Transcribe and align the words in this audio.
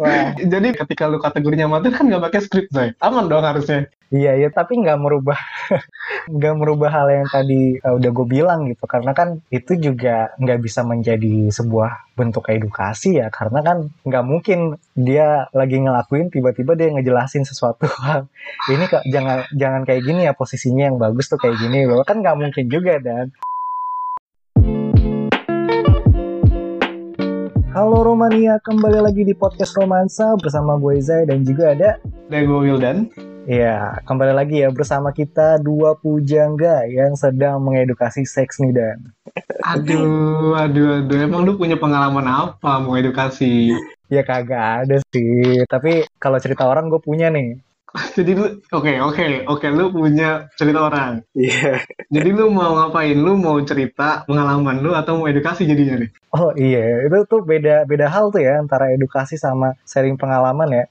Wah. 0.00 0.34
Jadi 0.36 0.68
ketika 0.74 1.06
lu 1.06 1.22
kategorinya 1.22 1.70
amatir 1.70 1.94
kan 1.94 2.08
nggak 2.08 2.22
pakai 2.30 2.40
skrip, 2.42 2.66
Zay. 2.74 2.94
Aman 2.98 3.30
dong 3.30 3.46
harusnya. 3.46 3.86
Iya, 4.12 4.36
iya, 4.36 4.48
tapi 4.52 4.76
nggak 4.76 5.00
merubah 5.00 5.40
nggak 6.36 6.54
merubah 6.60 6.90
hal 6.92 7.08
yang 7.08 7.28
tadi 7.32 7.80
uh, 7.80 7.96
udah 7.96 8.10
gue 8.12 8.26
bilang 8.28 8.68
gitu. 8.68 8.84
Karena 8.84 9.16
kan 9.16 9.40
itu 9.48 9.72
juga 9.80 10.36
nggak 10.36 10.60
bisa 10.60 10.84
menjadi 10.84 11.48
sebuah 11.48 12.12
bentuk 12.12 12.52
edukasi 12.52 13.16
ya. 13.16 13.32
Karena 13.32 13.64
kan 13.64 13.88
nggak 14.04 14.24
mungkin 14.26 14.76
dia 14.92 15.48
lagi 15.56 15.80
ngelakuin 15.80 16.28
tiba-tiba 16.28 16.76
dia 16.76 16.92
ngejelasin 16.92 17.48
sesuatu 17.48 17.88
hal. 18.04 18.28
Ini 18.68 18.84
kak 18.84 19.08
jangan 19.08 19.48
jangan 19.56 19.82
kayak 19.88 20.02
gini 20.04 20.28
ya 20.28 20.36
posisinya 20.36 20.92
yang 20.92 21.00
bagus 21.00 21.32
tuh 21.32 21.40
kayak 21.40 21.56
gini 21.56 21.88
loh. 21.88 22.04
Kan 22.04 22.20
nggak 22.20 22.36
mungkin 22.36 22.64
juga 22.68 23.00
dan. 23.00 23.32
Halo 27.82 28.14
Romania, 28.14 28.62
kembali 28.62 29.02
lagi 29.02 29.26
di 29.26 29.34
podcast 29.34 29.74
Romansa 29.74 30.38
bersama 30.38 30.78
gue 30.78 31.02
Zai 31.02 31.26
dan 31.26 31.42
juga 31.42 31.74
ada 31.74 31.98
Dego 32.30 32.62
Wildan. 32.62 33.10
Ya, 33.42 33.98
kembali 34.06 34.38
lagi 34.38 34.62
ya 34.62 34.70
bersama 34.70 35.10
kita 35.10 35.58
dua 35.58 35.98
pujangga 35.98 36.86
yang 36.86 37.18
sedang 37.18 37.58
mengedukasi 37.58 38.22
seks 38.22 38.62
nih 38.62 38.70
Dan. 38.70 38.98
Aduh, 39.66 40.54
aduh, 40.54 41.02
aduh. 41.02 41.18
Emang 41.26 41.42
lu 41.42 41.58
punya 41.58 41.74
pengalaman 41.74 42.22
apa 42.22 42.78
mau 42.78 42.94
edukasi? 42.94 43.74
Ya 44.06 44.22
kagak 44.22 44.86
ada 44.86 45.02
sih, 45.10 45.66
tapi 45.66 46.06
kalau 46.22 46.38
cerita 46.38 46.70
orang 46.70 46.86
gue 46.86 47.02
punya 47.02 47.34
nih. 47.34 47.58
Jadi 48.16 48.32
lu, 48.32 48.46
oke, 48.72 48.92
oke, 49.04 49.24
oke, 49.44 49.66
lu 49.68 49.92
punya 49.92 50.48
cerita 50.56 50.88
orang. 50.88 51.20
Iya. 51.36 51.84
Jadi 52.08 52.30
lu 52.32 52.48
mau 52.48 52.72
ngapain? 52.72 53.16
Lu 53.16 53.36
mau 53.36 53.60
cerita 53.60 54.24
pengalaman 54.24 54.80
lu 54.80 54.96
atau 54.96 55.20
mau 55.20 55.28
edukasi 55.28 55.68
jadinya 55.68 56.00
nih? 56.00 56.10
Oh 56.32 56.56
iya, 56.56 57.04
itu 57.04 57.18
tuh 57.28 57.44
beda 57.44 57.84
beda 57.84 58.08
hal 58.08 58.32
tuh 58.32 58.40
ya 58.40 58.56
antara 58.56 58.88
edukasi 58.96 59.36
sama 59.36 59.76
sharing 59.84 60.16
pengalaman 60.16 60.72
ya. 60.72 60.84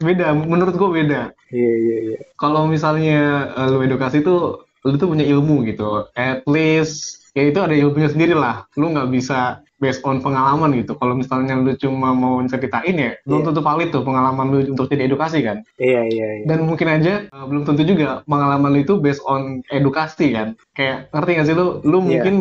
Beda, 0.00 0.32
menurut 0.36 0.76
gua 0.76 0.90
beda. 0.92 1.20
Iya 1.52 1.72
iya 1.76 1.96
iya. 2.12 2.18
Kalau 2.36 2.68
misalnya 2.68 3.52
eh, 3.56 3.68
lu 3.72 3.80
edukasi 3.84 4.20
tuh, 4.20 4.68
lu 4.84 4.96
tuh 5.00 5.08
punya 5.08 5.24
ilmu 5.24 5.64
gitu. 5.64 6.04
At 6.12 6.44
least, 6.44 7.21
ya 7.32 7.42
itu 7.48 7.58
ada 7.58 7.72
ilmunya 7.72 8.08
sendiri 8.08 8.34
lah. 8.36 8.64
Lu 8.76 8.92
nggak 8.92 9.08
bisa 9.08 9.60
based 9.76 10.04
on 10.06 10.22
pengalaman 10.22 10.78
gitu. 10.78 10.94
Kalau 10.94 11.18
misalnya 11.18 11.58
lu 11.58 11.74
cuma 11.74 12.14
mau 12.14 12.38
ceritain 12.46 12.94
ya, 12.94 13.12
belum 13.26 13.42
Iya. 13.42 13.46
tentu 13.50 13.60
valid 13.60 13.88
tuh 13.90 14.02
pengalaman 14.06 14.46
lu 14.48 14.58
untuk 14.70 14.86
jadi 14.86 15.10
edukasi 15.10 15.42
kan. 15.42 15.66
Iya 15.76 16.06
iya 16.06 16.28
iya. 16.38 16.44
Dan 16.46 16.70
mungkin 16.70 16.86
aja 16.86 17.26
uh, 17.34 17.44
belum 17.50 17.66
tentu 17.66 17.82
juga 17.82 18.22
pengalaman 18.24 18.70
lu 18.70 18.80
itu 18.86 18.94
based 19.02 19.24
on 19.26 19.58
edukasi 19.68 20.30
kan. 20.30 20.54
Kayak 20.72 21.10
ngerti 21.10 21.30
gak 21.34 21.46
sih 21.50 21.56
lu? 21.58 21.82
Lu 21.82 21.98
Iya. 22.06 22.22
mungkin 22.22 22.34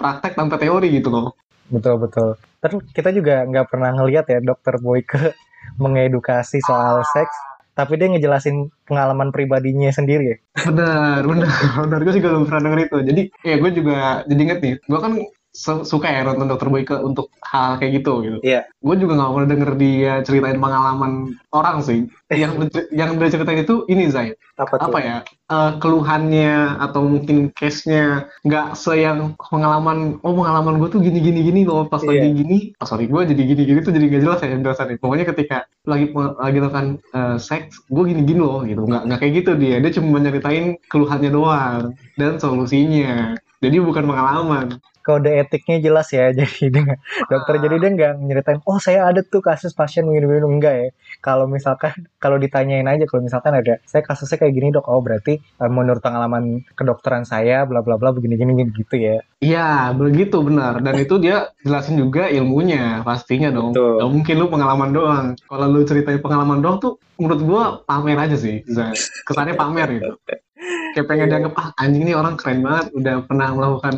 praktek 0.00 0.32
tanpa 0.34 0.56
teori 0.56 0.88
gitu 0.88 1.12
loh. 1.12 1.36
Betul 1.68 2.00
betul. 2.00 2.34
Terus 2.60 2.80
kita 2.90 3.12
juga 3.12 3.44
nggak 3.44 3.66
pernah 3.68 3.92
ngelihat 3.94 4.24
ya 4.26 4.40
dokter 4.40 4.80
Boyke 4.80 5.36
mengedukasi 5.82 6.58
soal 6.64 7.04
seks, 7.04 7.36
tapi 7.74 7.96
dia 7.96 8.10
ngejelasin 8.10 8.68
pengalaman 8.84 9.30
pribadinya 9.30 9.90
sendiri 9.90 10.24
ya. 10.34 10.36
Benar, 10.68 11.22
benar, 11.24 11.48
benar. 11.86 12.00
Gue 12.04 12.14
juga 12.18 12.28
belum 12.34 12.44
pernah 12.46 12.62
denger 12.70 12.80
itu. 12.86 12.98
Jadi, 13.06 13.22
ya 13.46 13.54
gue 13.58 13.70
juga 13.72 13.96
jadi 14.26 14.40
inget 14.40 14.58
nih. 14.60 14.74
Gue 14.84 14.98
kan 15.00 15.12
suka 15.52 16.06
ya 16.06 16.22
nonton 16.22 16.46
Dokter 16.46 16.70
Boyke 16.70 16.94
untuk 17.02 17.34
hal 17.42 17.82
kayak 17.82 18.02
gitu 18.02 18.22
gitu. 18.22 18.38
Iya. 18.40 18.70
Gue 18.78 18.94
juga 18.94 19.18
nggak 19.18 19.30
pernah 19.34 19.48
denger 19.50 19.70
dia 19.76 20.12
ceritain 20.22 20.58
pengalaman 20.62 21.34
orang 21.50 21.82
sih. 21.82 22.06
Yang 22.30 22.70
yang 22.94 23.18
dia 23.18 23.28
ceritain 23.34 23.66
itu 23.66 23.82
ini 23.90 24.06
Zai. 24.08 24.34
Apa 24.60 24.76
tuh? 24.76 24.92
apa 24.92 24.98
ya 25.00 25.16
eh, 25.48 25.70
keluhannya 25.80 26.76
atau 26.84 27.00
mungkin 27.08 27.48
case-nya 27.56 28.28
nggak 28.44 28.76
seyang 28.76 29.32
pengalaman 29.40 30.20
oh 30.20 30.36
pengalaman 30.36 30.76
gue 30.76 30.88
tuh 30.92 31.00
gini 31.00 31.16
gini 31.16 31.40
gini 31.40 31.60
loh 31.64 31.88
pas 31.88 32.04
Iya. 32.04 32.12
lagi 32.12 32.28
gini 32.44 32.58
oh, 32.76 32.84
sorry 32.84 33.08
gue 33.08 33.22
jadi 33.24 33.40
gini 33.40 33.62
gini 33.64 33.78
tuh 33.80 33.96
jadi 33.96 34.04
nggak 34.04 34.20
jelas 34.20 34.38
ya 34.44 34.52
penjelasannya 34.52 35.00
pokoknya 35.00 35.24
ketika 35.32 35.64
lagi 35.88 36.12
lagi 36.12 36.56
melakukan 36.60 36.86
eh, 37.16 37.36
seks 37.40 37.88
gue 37.88 38.02
gini 38.04 38.20
gini 38.28 38.40
loh 38.44 38.60
gitu 38.68 38.84
nggak 38.84 39.02
nggak 39.08 39.18
kayak 39.24 39.32
gitu 39.40 39.50
dia 39.56 39.76
dia 39.80 39.90
cuma 39.96 40.08
menceritain 40.20 40.76
keluhannya 40.92 41.30
doang 41.32 41.82
dan 42.20 42.36
solusinya 42.36 43.40
jadi 43.64 43.76
bukan 43.80 44.04
pengalaman 44.04 44.76
kode 45.10 45.30
etiknya 45.34 45.76
jelas 45.82 46.06
ya 46.14 46.30
jadi 46.38 46.70
dia 46.70 46.94
dokter 47.26 47.54
jadi 47.58 47.76
dia 47.82 47.90
nggak 47.98 48.12
nyeritain 48.22 48.58
oh 48.62 48.78
saya 48.78 49.10
ada 49.10 49.26
tuh 49.26 49.42
kasus 49.42 49.74
pasien 49.74 50.06
begini-begini 50.06 50.46
enggak 50.46 50.74
ya 50.78 50.88
kalau 51.18 51.50
misalkan 51.50 51.90
kalau 52.22 52.38
ditanyain 52.38 52.86
aja 52.86 53.02
kalau 53.10 53.26
misalkan 53.26 53.58
ada 53.58 53.82
saya 53.82 54.06
kasusnya 54.06 54.38
kayak 54.38 54.54
gini 54.54 54.70
dok 54.70 54.86
oh 54.86 55.02
berarti 55.02 55.42
eh, 55.42 55.70
menurut 55.70 55.98
pengalaman 55.98 56.62
kedokteran 56.78 57.26
saya 57.26 57.66
bla 57.66 57.82
bla 57.82 57.98
bla 57.98 58.14
begini 58.14 58.38
gini 58.38 58.70
gitu 58.70 58.94
ya 58.94 59.18
Iya, 59.40 59.96
begitu 59.96 60.36
benar. 60.44 60.84
Dan 60.84 61.00
itu 61.00 61.16
dia 61.16 61.48
jelasin 61.64 61.96
juga 61.96 62.28
ilmunya, 62.28 63.00
pastinya 63.00 63.48
dong. 63.48 63.72
Betul. 63.72 63.96
Gak 63.96 64.10
mungkin 64.12 64.34
lu 64.36 64.46
pengalaman 64.52 64.90
doang. 64.92 65.26
Kalau 65.48 65.64
lu 65.64 65.80
ceritain 65.88 66.20
pengalaman 66.20 66.60
doang 66.60 66.76
tuh, 66.76 67.00
menurut 67.16 67.40
gua 67.48 67.62
pamer 67.88 68.20
aja 68.20 68.36
sih. 68.36 68.60
Kesannya 69.24 69.56
pamer 69.56 69.88
gitu. 69.96 70.12
Kayak 70.92 71.06
pengen 71.08 71.32
dianggap, 71.32 71.52
ah 71.56 71.68
anjing 71.80 72.04
ini 72.04 72.12
orang 72.12 72.36
keren 72.36 72.60
banget, 72.60 72.92
udah 72.92 73.14
pernah 73.24 73.48
melakukan 73.56 73.94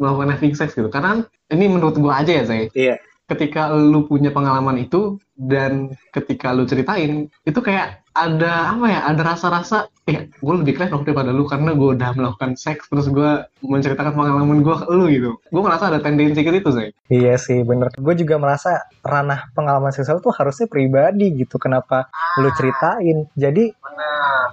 melakukan 0.00 0.32
having 0.36 0.54
sex 0.56 0.72
gitu. 0.76 0.88
Karena 0.88 1.24
ini 1.52 1.66
menurut 1.68 1.96
gua 1.98 2.20
aja 2.22 2.32
ya, 2.32 2.44
Zai. 2.44 2.68
Iya. 2.72 2.96
Ketika 3.26 3.74
lu 3.74 4.06
punya 4.06 4.30
pengalaman 4.30 4.78
itu, 4.78 5.18
dan 5.34 5.92
ketika 6.14 6.54
lu 6.54 6.62
ceritain, 6.62 7.26
itu 7.42 7.58
kayak 7.58 8.06
ada 8.14 8.72
apa 8.72 8.86
ya, 8.86 9.00
ada 9.02 9.22
rasa-rasa, 9.34 9.90
eh 10.06 10.30
gue 10.30 10.54
lebih 10.62 10.78
keren 10.78 10.94
dong 10.94 11.02
daripada 11.02 11.34
lu 11.34 11.42
karena 11.44 11.74
gue 11.74 11.98
udah 11.98 12.14
melakukan 12.14 12.54
seks, 12.54 12.86
terus 12.86 13.10
gue 13.10 13.44
menceritakan 13.66 14.14
pengalaman 14.14 14.62
gue 14.62 14.76
ke 14.78 14.86
lu 14.94 15.10
gitu. 15.10 15.30
Gue 15.50 15.60
ngerasa 15.60 15.90
ada 15.90 15.98
tendensi 15.98 16.40
ke 16.40 16.54
itu, 16.54 16.70
Zai. 16.70 16.94
iya 17.10 17.34
sih 17.36 17.66
bener 17.66 17.90
gue 17.94 18.14
juga 18.14 18.38
merasa 18.38 18.86
ranah 19.02 19.50
pengalaman 19.52 19.90
seksual 19.90 20.22
tuh 20.22 20.34
harusnya 20.34 20.70
pribadi 20.70 21.34
gitu 21.34 21.58
kenapa 21.58 22.08
lu 22.38 22.50
ceritain 22.54 23.26
jadi 23.38 23.74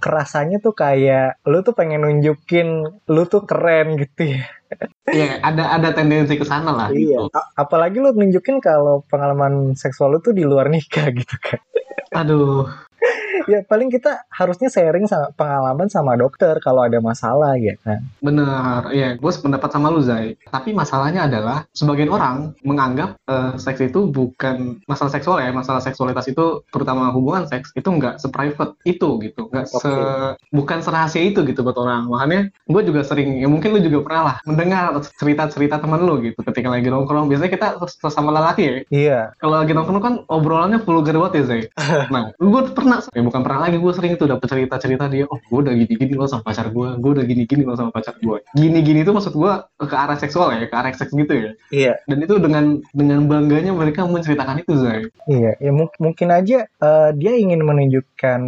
kerasanya 0.02 0.58
tuh 0.64 0.74
kayak 0.74 1.42
lu 1.46 1.62
tuh 1.62 1.76
pengen 1.76 2.06
nunjukin 2.08 2.88
lu 3.10 3.24
tuh 3.30 3.44
keren 3.46 4.00
gitu 4.00 4.38
ya 4.40 4.44
Iya, 5.06 5.38
ada 5.44 5.78
ada 5.78 5.90
tendensi 5.94 6.34
ke 6.34 6.46
sana 6.48 6.74
lah. 6.74 6.90
Iya. 6.90 7.30
Gitu. 7.30 7.40
Apalagi 7.54 7.98
lu 8.02 8.10
nunjukin 8.16 8.58
kalau 8.58 9.06
pengalaman 9.06 9.78
seksual 9.78 10.18
lu 10.18 10.20
tuh 10.24 10.34
di 10.34 10.42
luar 10.42 10.72
nikah 10.72 11.14
gitu 11.14 11.36
kan. 11.38 11.62
Aduh, 12.14 12.70
ya 13.50 13.60
paling 13.66 13.90
kita 13.90 14.26
harusnya 14.30 14.70
sharing 14.70 15.06
sama 15.10 15.30
pengalaman 15.36 15.88
sama 15.90 16.14
dokter 16.16 16.58
kalau 16.62 16.86
ada 16.86 17.00
masalah 17.00 17.56
ya 17.58 17.76
kan. 17.82 18.02
bener. 18.20 18.90
Iya, 18.94 19.16
gue 19.18 19.32
sependapat 19.32 19.70
sama 19.72 19.90
lu, 19.90 20.02
Zai. 20.04 20.36
Tapi 20.50 20.72
masalahnya 20.76 21.26
adalah, 21.26 21.66
sebagian 21.74 22.12
orang 22.12 22.54
menganggap 22.62 23.18
eh, 23.26 23.54
seks 23.58 23.80
itu 23.82 24.10
bukan 24.10 24.80
masalah 24.86 25.12
seksual 25.12 25.40
ya, 25.42 25.50
masalah 25.50 25.82
seksualitas 25.82 26.28
itu, 26.30 26.62
terutama 26.70 27.10
hubungan 27.16 27.48
seks, 27.48 27.72
itu 27.74 27.88
nggak 27.90 28.20
seprivate 28.22 28.78
itu 28.86 29.10
gitu. 29.24 29.50
Nggak 29.50 29.68
se... 29.70 29.92
Bukan 30.54 30.80
serahasia 30.86 31.24
itu 31.24 31.42
gitu 31.48 31.64
buat 31.66 31.78
orang. 31.80 32.08
Makanya, 32.12 32.42
gue 32.70 32.82
juga 32.86 33.02
sering, 33.04 33.42
ya 33.42 33.48
mungkin 33.50 33.74
lu 33.74 33.80
juga 33.82 34.00
pernah 34.06 34.24
lah, 34.24 34.36
mendengar 34.46 34.94
cerita-cerita 35.18 35.80
teman 35.82 36.04
lu 36.04 36.22
gitu, 36.22 36.40
ketika 36.46 36.70
lagi 36.70 36.88
nongkrong. 36.92 37.28
Biasanya 37.32 37.52
kita 37.52 37.68
sesama 37.90 38.30
lelaki 38.36 38.62
ya, 38.64 38.76
Iya. 38.94 39.20
kalau 39.40 39.60
lagi 39.64 39.74
nongkrong 39.74 40.04
kan 40.04 40.14
obrolannya 40.30 40.80
vulgar 40.84 41.16
banget 41.18 41.34
ya 41.40 41.44
Zay. 41.50 41.62
Nah, 42.14 42.30
gue 42.36 42.62
pernah, 42.76 43.00
ya 43.10 43.23
bukan 43.24 43.42
pernah 43.42 43.68
lagi, 43.68 43.78
gue 43.80 43.94
sering 43.96 44.14
tuh 44.20 44.28
dapet 44.28 44.48
cerita-cerita 44.48 45.08
dia, 45.08 45.26
oh 45.28 45.40
gue 45.40 45.60
udah 45.64 45.74
gini-gini 45.74 46.14
loh 46.14 46.28
sama 46.28 46.44
pacar 46.44 46.70
gue, 46.70 46.88
gue 47.00 47.12
udah 47.20 47.26
gini-gini 47.26 47.64
loh 47.64 47.76
sama 47.80 47.90
pacar 47.90 48.16
gue. 48.20 48.38
Gini-gini 48.54 49.02
itu 49.02 49.12
maksud 49.16 49.34
gue 49.34 49.54
ke 49.84 49.96
arah 49.96 50.18
seksual 50.20 50.54
ya, 50.56 50.68
ke 50.68 50.76
arah 50.76 50.92
seks 50.94 51.12
gitu 51.16 51.34
ya. 51.34 51.52
Iya. 51.72 51.94
Dan 52.06 52.18
itu 52.24 52.36
dengan 52.38 52.84
dengan 52.92 53.20
bangganya 53.26 53.72
mereka 53.72 54.06
menceritakan 54.06 54.62
itu 54.62 54.74
Zay. 54.78 55.08
Iya, 55.32 55.52
ya 55.58 55.72
mung- 55.72 55.98
mungkin 55.98 56.30
aja 56.30 56.68
eh, 56.68 57.10
dia 57.16 57.34
ingin 57.40 57.64
menunjukkan 57.64 58.40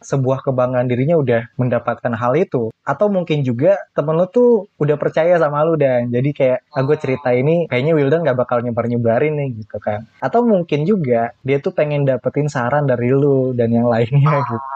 sebuah 0.00 0.44
kebanggaan 0.48 0.88
dirinya 0.88 1.20
udah 1.20 1.42
mendapatkan 1.60 2.12
hal 2.16 2.32
itu. 2.34 2.72
Atau 2.82 3.06
mungkin 3.12 3.46
juga 3.46 3.78
temen 3.94 4.18
lu 4.18 4.26
tuh 4.26 4.66
udah 4.82 4.98
percaya 4.98 5.38
sama 5.38 5.62
lu 5.62 5.78
dan 5.78 6.10
jadi 6.10 6.30
kayak 6.34 6.58
ah 6.74 6.82
gue 6.82 6.96
cerita 6.98 7.30
ini 7.30 7.70
kayaknya 7.70 7.94
Wildan 7.94 8.26
gak 8.26 8.38
bakal 8.38 8.58
nyebar-nyebarin 8.64 9.38
nih 9.38 9.48
gitu 9.62 9.78
kan. 9.78 10.10
Atau 10.18 10.42
mungkin 10.42 10.82
juga 10.82 11.30
dia 11.46 11.62
tuh 11.62 11.70
pengen 11.70 12.02
dapetin 12.02 12.50
saran 12.50 12.86
dari 12.86 13.14
lu 13.14 13.54
dan 13.54 13.70
yang 13.70 13.86
lainnya 14.22 14.46
gitu. 14.46 14.68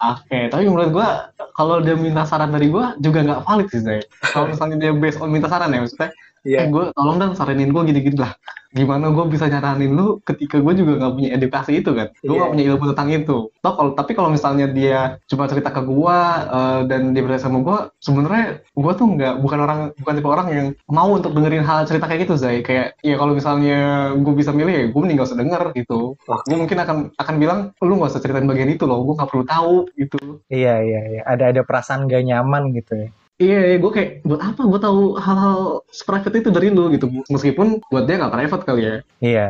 Oke, 0.00 0.48
tapi 0.48 0.64
menurut 0.64 0.90
gue 0.96 1.08
kalau 1.52 1.84
dia 1.84 1.92
minta 1.92 2.24
saran 2.24 2.48
dari 2.48 2.72
gue 2.72 2.84
juga 3.04 3.20
nggak 3.20 3.44
valid 3.44 3.68
sih 3.68 3.84
Zay. 3.84 4.00
Kalau 4.32 4.48
misalnya 4.48 4.80
dia 4.80 4.92
based 4.96 5.20
on 5.20 5.28
minta 5.28 5.44
saran 5.44 5.76
ya 5.76 5.84
maksudnya, 5.84 6.08
eh 6.44 6.66
gue 6.66 6.84
tolong 6.96 7.16
dong 7.20 7.32
saranin 7.36 7.68
gue 7.68 7.82
gini-gini 7.84 8.16
lah. 8.16 8.32
Gimana 8.70 9.10
gue 9.10 9.26
bisa 9.26 9.50
nyaranin 9.50 9.98
lu 9.98 10.22
ketika 10.22 10.62
gue 10.62 10.72
juga 10.78 10.94
nggak 11.02 11.12
punya 11.18 11.30
edukasi 11.34 11.82
itu 11.82 11.90
kan? 11.90 12.06
Gue 12.22 12.38
nggak 12.38 12.46
Iya. 12.46 12.54
punya 12.54 12.64
ilmu 12.70 12.84
tentang 12.94 13.08
itu. 13.10 13.36
Toh 13.58 13.72
kalau 13.74 13.90
tapi 13.98 14.14
kalau 14.14 14.30
misalnya 14.30 14.70
dia 14.70 15.18
cuma 15.26 15.50
cerita 15.50 15.74
ke 15.74 15.82
gue 15.82 16.18
eh, 16.54 16.80
dan 16.86 17.10
dia 17.10 17.22
percaya 17.26 17.42
sama 17.42 17.58
gue, 17.66 17.78
sebenarnya 17.98 18.62
gue 18.62 18.92
tuh 18.94 19.06
nggak 19.10 19.34
bukan 19.42 19.58
orang 19.58 19.80
bukan 19.98 20.14
tipe 20.14 20.28
orang 20.30 20.48
yang 20.54 20.66
mau 20.86 21.10
untuk 21.10 21.34
dengerin 21.34 21.66
hal 21.66 21.82
cerita 21.82 22.06
kayak 22.06 22.30
gitu 22.30 22.38
Zay. 22.38 22.62
Kayak 22.62 22.94
ya 23.02 23.18
kalau 23.18 23.34
misalnya 23.34 23.78
gue 24.14 24.34
bisa 24.38 24.54
milih 24.54 24.70
ya 24.70 24.84
gue 24.86 25.00
mending 25.02 25.18
gak 25.18 25.28
usah 25.34 25.40
denger 25.42 25.62
gitu. 25.74 26.14
Gue 26.46 26.56
mungkin 26.56 26.78
akan 26.78 26.96
akan 27.18 27.34
bilang 27.42 27.60
lu 27.82 27.98
nggak 27.98 28.10
usah 28.14 28.22
ceritain 28.22 28.46
bagian 28.46 28.70
itu 28.70 28.86
loh, 28.86 29.02
gue 29.02 29.18
nggak 29.18 29.30
perlu 29.34 29.44
tahu 29.50 29.74
gitu. 29.98 30.38
Iya, 30.46 30.78
iya, 30.86 31.00
iya. 31.10 31.20
Ada 31.26 31.50
ada 31.50 31.62
perasaan 31.66 32.06
gak 32.06 32.22
nyaman 32.22 32.70
gitu 32.70 32.94
ya. 32.94 33.10
Iya, 33.40 33.58
iya 33.72 33.76
gue 33.80 33.88
kayak 33.88 34.10
buat 34.28 34.40
apa 34.44 34.60
gue 34.68 34.80
tahu 34.84 35.16
hal-hal 35.16 35.80
private 36.04 36.44
itu 36.44 36.48
dari 36.52 36.68
lu 36.68 36.92
gitu. 36.92 37.08
Meskipun 37.32 37.80
buat 37.88 38.04
dia 38.04 38.20
nggak 38.20 38.34
private 38.36 38.64
kali 38.68 38.82
ya. 38.84 38.94
Iya. 39.24 39.48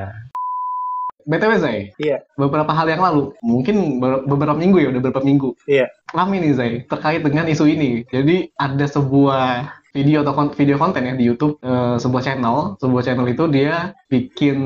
BTW 1.26 1.52
Zai, 1.60 1.92
Iya. 2.00 2.24
beberapa 2.34 2.72
hal 2.72 2.88
yang 2.88 3.02
lalu, 3.04 3.36
mungkin 3.44 4.00
ber- 4.00 4.24
beberapa 4.24 4.56
minggu 4.56 4.80
ya, 4.80 4.88
udah 4.88 5.02
beberapa 5.04 5.20
minggu. 5.20 5.52
Iya. 5.68 5.86
Rame 6.16 6.40
nih 6.40 6.54
Zai, 6.56 6.72
terkait 6.88 7.20
dengan 7.20 7.44
isu 7.44 7.68
ini. 7.68 8.02
Jadi 8.08 8.48
ada 8.56 8.86
sebuah 8.88 9.68
video 9.92 10.22
atau 10.24 10.32
kon- 10.32 10.54
video 10.56 10.80
konten 10.80 11.04
ya 11.04 11.14
di 11.14 11.26
YouTube, 11.28 11.58
eh, 11.60 11.96
sebuah 12.00 12.22
channel, 12.24 12.78
sebuah 12.80 13.02
channel 13.04 13.26
itu 13.28 13.44
dia 13.52 13.92
bikin 14.08 14.58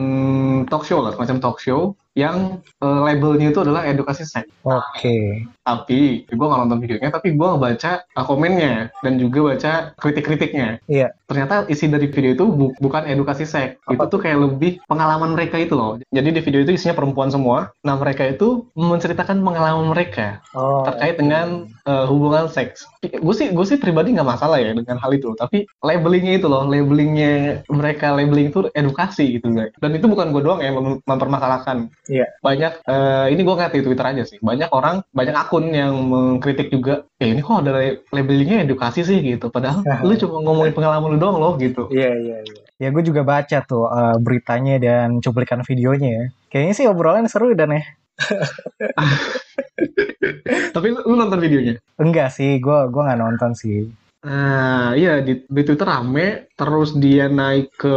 talk 0.71 0.85
show 0.87 1.01
lah, 1.03 1.17
semacam 1.17 1.41
talk 1.43 1.59
show 1.59 1.97
yang 2.15 2.63
eh, 2.79 3.01
labelnya 3.03 3.51
itu 3.51 3.61
adalah 3.61 3.83
edukasi 3.85 4.23
seks. 4.23 4.47
Oke. 4.63 5.45
Tapi 5.65 6.29
gue 6.29 6.47
nggak 6.47 6.61
nonton 6.63 6.79
videonya, 6.79 7.11
tapi 7.11 7.33
gue 7.35 7.49
baca 7.57 8.05
uh, 8.05 8.25
komennya 8.25 8.93
dan 9.01 9.17
juga 9.17 9.55
baca 9.55 9.73
kritik-kritiknya. 9.97 10.79
Iya. 10.87 11.17
Ternyata 11.25 11.65
isi 11.67 11.89
dari 11.89 12.07
video 12.07 12.37
itu 12.37 12.45
bu- 12.45 12.77
bukan 12.79 13.09
edukasi 13.09 13.49
seks, 13.49 13.81
itu 13.89 14.05
tuh 14.05 14.21
kayak 14.21 14.45
lebih 14.45 14.85
pengalaman 14.85 15.33
mereka 15.33 15.57
itu 15.57 15.73
loh. 15.73 15.97
Jadi 16.13 16.37
di 16.37 16.41
video 16.45 16.61
itu 16.63 16.77
isinya 16.77 16.95
perempuan 16.95 17.33
semua. 17.33 17.73
Nah 17.81 17.97
mereka 17.97 18.29
itu 18.29 18.69
menceritakan 18.77 19.41
pengalaman 19.41 19.91
mereka 19.91 20.45
Oh. 20.53 20.85
terkait 20.85 21.17
dengan 21.17 21.67
uh, 21.89 22.05
hubungan 22.09 22.49
seks. 22.49 22.85
Gue 23.01 23.35
sih 23.37 23.53
gue 23.53 23.67
sih 23.69 23.77
pribadi 23.81 24.13
nggak 24.13 24.27
masalah 24.27 24.61
ya 24.61 24.73
dengan 24.73 24.97
hal 25.01 25.13
itu, 25.13 25.33
tapi 25.37 25.69
labelingnya 25.85 26.41
itu 26.41 26.47
loh, 26.49 26.65
labelingnya 26.65 27.65
mereka 27.69 28.13
labeling 28.17 28.51
itu 28.53 28.69
edukasi 28.73 29.39
gitu 29.41 29.53
guys. 29.53 29.73
Dan 29.81 29.97
itu 29.97 30.09
bukan 30.09 30.33
gue 30.33 30.43
doang 30.45 30.61
yang 30.65 30.75
mem- 30.81 31.01
mempermasalahkan. 31.05 31.93
Iya. 32.09 32.27
Banyak 32.41 32.73
eh, 32.85 33.27
ini 33.33 33.41
gue 33.45 33.55
ngeliat 33.55 33.75
di 33.77 33.83
Twitter 33.85 34.07
aja 34.07 34.23
sih. 34.25 34.39
Banyak 34.41 34.73
orang, 34.73 35.05
banyak 35.13 35.37
akun 35.37 35.71
yang 35.73 35.93
mengkritik 36.09 36.73
juga. 36.73 37.05
Ya 37.21 37.31
ini 37.31 37.41
kok 37.45 37.65
ada 37.65 37.73
la- 37.77 38.01
labelingnya 38.13 38.65
edukasi 38.65 39.05
sih 39.05 39.21
gitu. 39.21 39.53
Padahal 39.53 39.85
lu 40.05 40.15
cuma 40.17 40.41
ngomongin 40.45 40.73
pengalaman 40.73 41.15
lu 41.15 41.19
doang 41.21 41.37
loh 41.39 41.55
gitu. 41.61 41.89
Iya 41.93 42.13
iya 42.17 42.37
iya. 42.43 42.63
Ya 42.75 42.89
gue 42.91 43.03
juga 43.07 43.23
baca 43.23 43.59
tuh 43.65 43.87
eh, 43.87 44.17
beritanya 44.19 44.81
dan 44.81 45.21
cuplikan 45.21 45.63
videonya 45.63 46.11
ya. 46.11 46.25
Kayaknya 46.51 46.75
sih 46.75 46.87
obrolan 46.91 47.27
seru 47.31 47.55
dan 47.55 47.75
ya. 47.75 47.83
Tapi 50.75 50.87
lu, 50.91 51.01
lu 51.05 51.15
nonton 51.19 51.41
videonya? 51.41 51.79
Enggak 52.01 52.35
sih, 52.35 52.59
gue 52.59 52.79
gua 52.91 53.03
nggak 53.11 53.21
nonton 53.21 53.53
sih. 53.55 53.91
Nah, 54.25 54.97
iya 54.97 55.21
di, 55.21 55.45
di 55.45 55.63
Twitter 55.69 55.85
rame, 55.85 56.49
terus 56.57 56.97
dia 56.97 57.29
naik 57.29 57.77
ke 57.77 57.97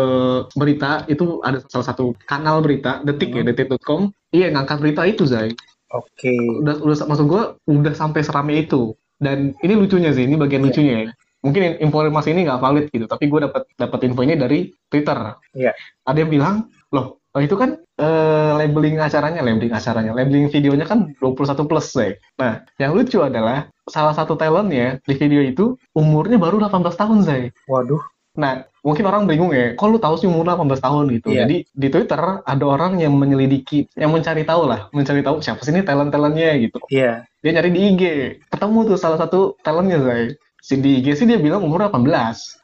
berita, 0.60 1.08
itu 1.08 1.40
ada 1.40 1.64
salah 1.72 1.88
satu 1.88 2.12
kanal 2.28 2.60
berita, 2.60 3.00
Detik 3.00 3.31
ya, 3.31 3.48
detik.com. 3.48 4.12
Iya, 4.36 4.52
ngangkat 4.52 4.78
berita 4.84 5.08
itu, 5.08 5.24
Zai. 5.24 5.56
Oke. 5.96 6.36
Udah, 6.60 6.84
udah 6.84 6.96
maksud 7.08 7.25
gue, 7.31 7.44
udah 7.72 7.94
sampai 7.96 8.28
serame 8.28 8.68
itu. 8.68 8.92
Dan 9.16 9.56
ini 9.64 9.74
lucunya 9.80 10.12
sih, 10.12 10.28
ini 10.28 10.36
bagian 10.36 10.62
Iya. 10.62 10.68
lucunya 10.68 10.96
ya. 11.08 11.12
Mungkin 11.48 11.62
in- 11.64 11.80
informasi 11.88 12.36
ini 12.36 12.44
nggak 12.44 12.60
valid 12.60 12.86
gitu, 12.92 13.08
tapi 13.08 13.31
gue 13.31 13.48
dapat 13.48 13.64
dapat 13.80 14.00
info 14.04 14.22
ini 14.28 14.36
dari 14.36 14.68
Twitter. 14.92 15.16
Iya. 15.56 15.72
Ada 16.04 16.28
yang 16.28 16.31
bilang, 16.36 16.56
loh, 16.92 17.24
oh 17.38 17.42
itu 17.45 17.54
kan 17.54 17.78
eh, 17.78 18.51
labeling 18.57 18.98
acaranya, 18.98 19.45
labeling 19.45 19.69
acaranya, 19.69 20.12
labeling 20.18 20.50
videonya 20.50 20.89
kan 20.89 21.13
21 21.22 21.69
plus, 21.69 21.94
Zai. 21.94 22.18
Nah, 22.42 22.66
yang 22.81 22.98
lucu 22.98 23.22
adalah 23.22 23.69
salah 23.86 24.18
satu 24.18 24.34
talentnya 24.34 24.98
di 25.06 25.13
video 25.13 25.45
itu 25.45 25.78
umurnya 25.94 26.42
baru 26.42 26.57
18 26.57 26.98
tahun, 26.98 27.18
Zai. 27.22 27.54
Waduh. 27.69 28.01
Nah, 28.38 28.66
mungkin 28.81 29.06
orang 29.06 29.30
bingung 29.30 29.54
ya, 29.54 29.78
kok 29.78 29.89
lu 29.89 30.01
tahu 30.01 30.18
sih 30.18 30.25
umur 30.30 30.45
18 30.50 30.81
tahun 30.81 31.06
gitu. 31.13 31.30
Iya. 31.30 31.45
Jadi 31.45 31.56
di 31.69 31.88
Twitter 31.94 32.22
ada 32.42 32.66
orang 32.66 32.98
yang 32.98 33.13
menyelidiki, 33.13 33.90
yang 33.94 34.10
mencari 34.13 34.42
tahu 34.45 34.66
lah, 34.69 34.90
mencari 34.94 35.22
tahu 35.22 35.42
siapa 35.42 35.62
sih 35.62 35.74
ini 35.74 35.86
talent-talentnya 35.86 36.57
gitu. 36.57 36.81
Iya. 36.90 37.25
Dia 37.45 37.51
nyari 37.54 37.69
di 37.69 37.81
IG, 37.94 38.04
ketemu 38.50 38.94
tuh 38.94 38.98
salah 38.98 39.22
satu 39.22 39.57
talentnya, 39.62 40.01
Zai. 40.01 40.33
Si 40.62 40.74
di 40.81 41.01
IG 41.01 41.22
sih 41.22 41.25
dia 41.30 41.38
bilang 41.38 41.62
umur 41.62 41.86
18. 41.86 42.01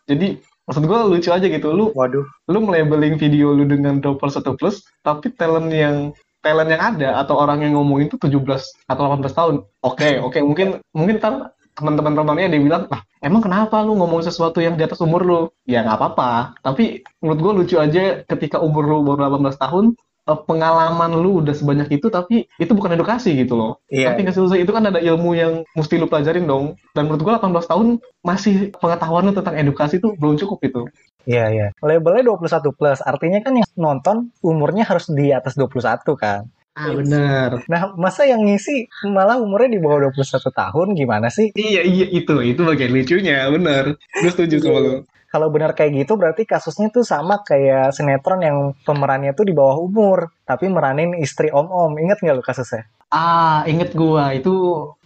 Jadi 0.10 0.42
maksud 0.66 0.84
gua 0.88 1.06
lucu 1.08 1.30
aja 1.30 1.44
gitu, 1.44 1.70
lu 1.72 1.92
Waduh. 1.96 2.26
lu 2.50 2.60
melabeling 2.64 3.20
video 3.20 3.52
lu 3.52 3.68
dengan 3.68 4.00
21 4.00 4.56
plus, 4.60 4.84
tapi 5.04 5.32
talent 5.36 5.70
yang 5.72 6.12
talent 6.44 6.70
yang 6.70 6.84
ada 6.84 7.24
atau 7.24 7.40
orang 7.40 7.64
yang 7.64 7.80
ngomongin 7.80 8.12
tuh 8.12 8.20
17 8.20 8.44
atau 8.92 9.04
18 9.08 9.32
tahun. 9.32 9.56
Oke, 9.82 10.20
oke, 10.26 10.40
mungkin 10.44 10.84
mungkin 10.92 11.18
ntar 11.24 11.56
teman-teman 11.74 12.14
temannya 12.14 12.54
dia 12.54 12.62
bilang, 12.62 12.84
"Lah, 12.92 13.02
emang 13.24 13.42
kenapa 13.42 13.82
lu 13.82 13.98
ngomong 13.98 14.22
sesuatu 14.22 14.62
yang 14.62 14.78
di 14.78 14.84
atas 14.86 15.02
umur 15.02 15.26
lu?" 15.26 15.40
Ya 15.66 15.82
nggak 15.82 15.98
apa-apa. 15.98 16.60
Tapi 16.62 17.02
menurut 17.24 17.40
gua 17.40 17.54
lucu 17.58 17.76
aja 17.80 18.22
ketika 18.28 18.62
umur 18.62 18.84
lu 18.86 19.02
baru 19.02 19.32
18 19.32 19.58
tahun, 19.58 19.86
pengalaman 20.24 21.12
lu 21.20 21.44
udah 21.44 21.52
sebanyak 21.52 22.00
itu 22.00 22.08
tapi 22.08 22.48
itu 22.56 22.72
bukan 22.72 22.96
edukasi 22.96 23.36
gitu 23.36 23.60
loh. 23.60 23.84
Iya. 23.92 24.16
Tapi 24.16 24.24
nggak 24.24 24.36
sih, 24.36 24.64
itu 24.64 24.72
kan 24.72 24.88
ada 24.88 25.00
ilmu 25.04 25.36
yang 25.36 25.68
mesti 25.76 26.00
lu 26.00 26.08
pelajarin 26.08 26.48
dong. 26.48 26.80
Dan 26.96 27.12
menurut 27.12 27.22
gua 27.28 27.34
18 27.44 27.68
tahun 27.68 27.88
masih 28.24 28.72
pengetahuan 28.80 29.28
lu 29.28 29.34
tentang 29.36 29.56
edukasi 29.60 30.00
tuh 30.00 30.16
belum 30.16 30.40
cukup 30.40 30.64
gitu. 30.64 30.82
Iya 31.28 31.46
iya. 31.52 31.68
Labelnya 31.84 32.36
21 32.36 32.72
plus, 32.76 33.00
artinya 33.04 33.40
kan 33.44 33.54
yang 33.60 33.68
nonton 33.76 34.32
umurnya 34.44 34.88
harus 34.88 35.08
di 35.12 35.32
atas 35.32 35.56
21 35.60 35.80
kan. 36.16 36.48
Ah, 36.74 36.90
benar. 36.90 37.62
Nah, 37.70 37.94
masa 37.94 38.26
yang 38.26 38.42
ngisi 38.50 38.90
malah 39.06 39.38
umurnya 39.38 39.78
di 39.78 39.80
bawah 39.80 40.10
21 40.10 40.50
tahun 40.50 40.88
gimana 40.98 41.30
sih? 41.30 41.54
Iya 41.54 41.86
iya 41.86 42.10
itu 42.10 42.34
itu 42.42 42.62
bagian 42.66 42.90
lucunya 42.90 43.46
bener 43.54 43.94
gue 44.02 44.32
setuju 44.34 44.58
sama 44.58 44.80
lo 44.82 44.94
Kalau 45.34 45.50
benar 45.50 45.74
kayak 45.74 46.06
gitu 46.06 46.14
berarti 46.14 46.46
kasusnya 46.46 46.94
tuh 46.94 47.02
sama 47.02 47.42
kayak 47.42 47.90
sinetron 47.98 48.46
yang 48.46 48.58
pemerannya 48.86 49.34
tuh 49.34 49.50
di 49.50 49.54
bawah 49.58 49.82
umur, 49.82 50.30
tapi 50.46 50.70
meranin 50.70 51.18
istri 51.18 51.50
om-om. 51.50 51.98
Ingat 51.98 52.22
nggak 52.22 52.38
lu 52.38 52.46
kasusnya? 52.46 52.86
ah 53.14 53.62
inget 53.70 53.94
gua 53.94 54.34
itu 54.34 54.50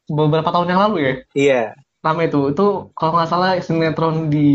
beberapa 0.07 0.47
tahun 0.47 0.71
yang 0.71 0.81
lalu 0.87 0.97
ya 0.99 1.13
Iya. 1.35 1.63
Rame 2.07 2.23
itu 2.25 2.49
itu 2.49 2.65
kalau 2.91 3.11
nggak 3.13 3.27
salah 3.27 3.49
sinetron 3.59 4.27
di 4.27 4.47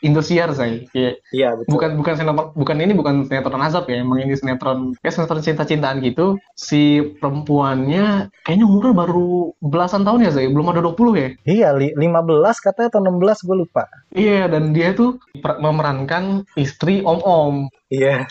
Indosiar 0.00 0.50
saya 0.50 0.86
kayak 0.88 1.18
Iya, 1.30 1.48
betul. 1.54 1.70
bukan 1.70 1.90
bukan 1.98 2.14
sinetron 2.14 2.48
bukan 2.54 2.76
ini 2.78 2.92
bukan 2.92 3.14
sinetron 3.24 3.58
azab 3.60 3.84
ya 3.84 3.98
emang 3.98 4.22
ini 4.22 4.34
sinetron 4.34 4.94
kayak 4.98 5.12
sinetron 5.12 5.42
cinta-cintaan 5.42 5.98
gitu 6.00 6.38
si 6.54 7.02
perempuannya 7.18 8.30
kayaknya 8.42 8.64
umurnya 8.64 8.94
baru 8.96 9.30
belasan 9.58 10.02
tahun 10.02 10.24
ya 10.24 10.30
Zai 10.30 10.46
belum 10.46 10.70
ada 10.70 10.80
20 10.80 11.12
ya 11.16 11.28
Iya, 11.42 11.68
li- 11.74 11.94
15 11.94 12.60
katanya 12.60 12.88
atau 12.88 13.00
16 13.00 13.42
gue 13.42 13.56
lupa. 13.58 13.84
iya 14.10 14.46
dan 14.46 14.70
dia 14.70 14.92
tuh 14.92 15.18
memerankan 15.58 16.46
istri 16.54 17.02
om-om 17.02 17.66
Iya. 17.90 18.22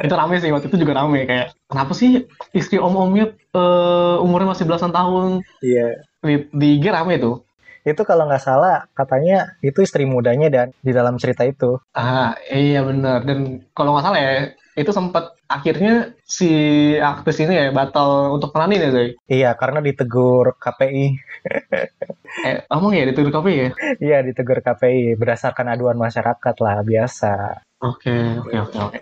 itu 0.00 0.08
rame 0.08 0.40
sih 0.40 0.48
waktu 0.48 0.72
itu 0.72 0.80
juga 0.80 0.96
rame 0.96 1.24
kayak 1.24 1.52
kenapa 1.68 1.92
sih 1.92 2.24
istri 2.52 2.76
om-omnya 2.76 3.28
eh, 3.52 4.16
umurnya 4.20 4.52
masih 4.52 4.64
belasan 4.64 4.88
tahun 4.88 5.44
Iya. 5.60 6.00
di, 6.22 6.34
di 6.50 6.68
IG 6.80 6.88
rame 6.88 7.16
tuh 7.16 7.44
Itu 7.82 8.02
kalau 8.06 8.24
nggak 8.30 8.44
salah 8.44 8.86
katanya 8.94 9.58
itu 9.60 9.78
istri 9.82 10.06
mudanya 10.06 10.48
dan 10.48 10.66
di 10.86 10.92
dalam 10.94 11.18
cerita 11.18 11.42
itu. 11.42 11.78
ah 11.92 12.32
iya 12.48 12.80
benar 12.86 13.18
dan 13.28 13.38
kalau 13.76 13.92
nggak 13.94 14.04
salah 14.06 14.20
ya 14.22 14.32
itu 14.72 14.88
sempat 14.88 15.36
akhirnya 15.44 16.16
si 16.24 16.48
artis 16.96 17.36
ini 17.44 17.52
ya 17.60 17.66
batal 17.76 18.32
untuk 18.40 18.56
meranin 18.56 18.80
ya 18.80 18.90
Zai 18.96 19.08
Iya, 19.28 19.50
karena 19.60 19.84
ditegur 19.84 20.56
KPI. 20.56 21.06
eh 22.48 22.56
ngomong 22.72 22.92
ya 22.96 23.04
dituduh 23.08 23.32
kopi 23.34 23.52
ya 23.52 23.68
Iya, 24.00 24.18
ditegur 24.24 24.64
KPI 24.64 25.18
berdasarkan 25.20 25.66
aduan 25.76 25.98
masyarakat 26.00 26.54
lah, 26.64 26.76
biasa. 26.80 27.60
oke 27.82 28.14
oke 28.40 28.56
oke 28.64 28.78
oke 28.78 28.98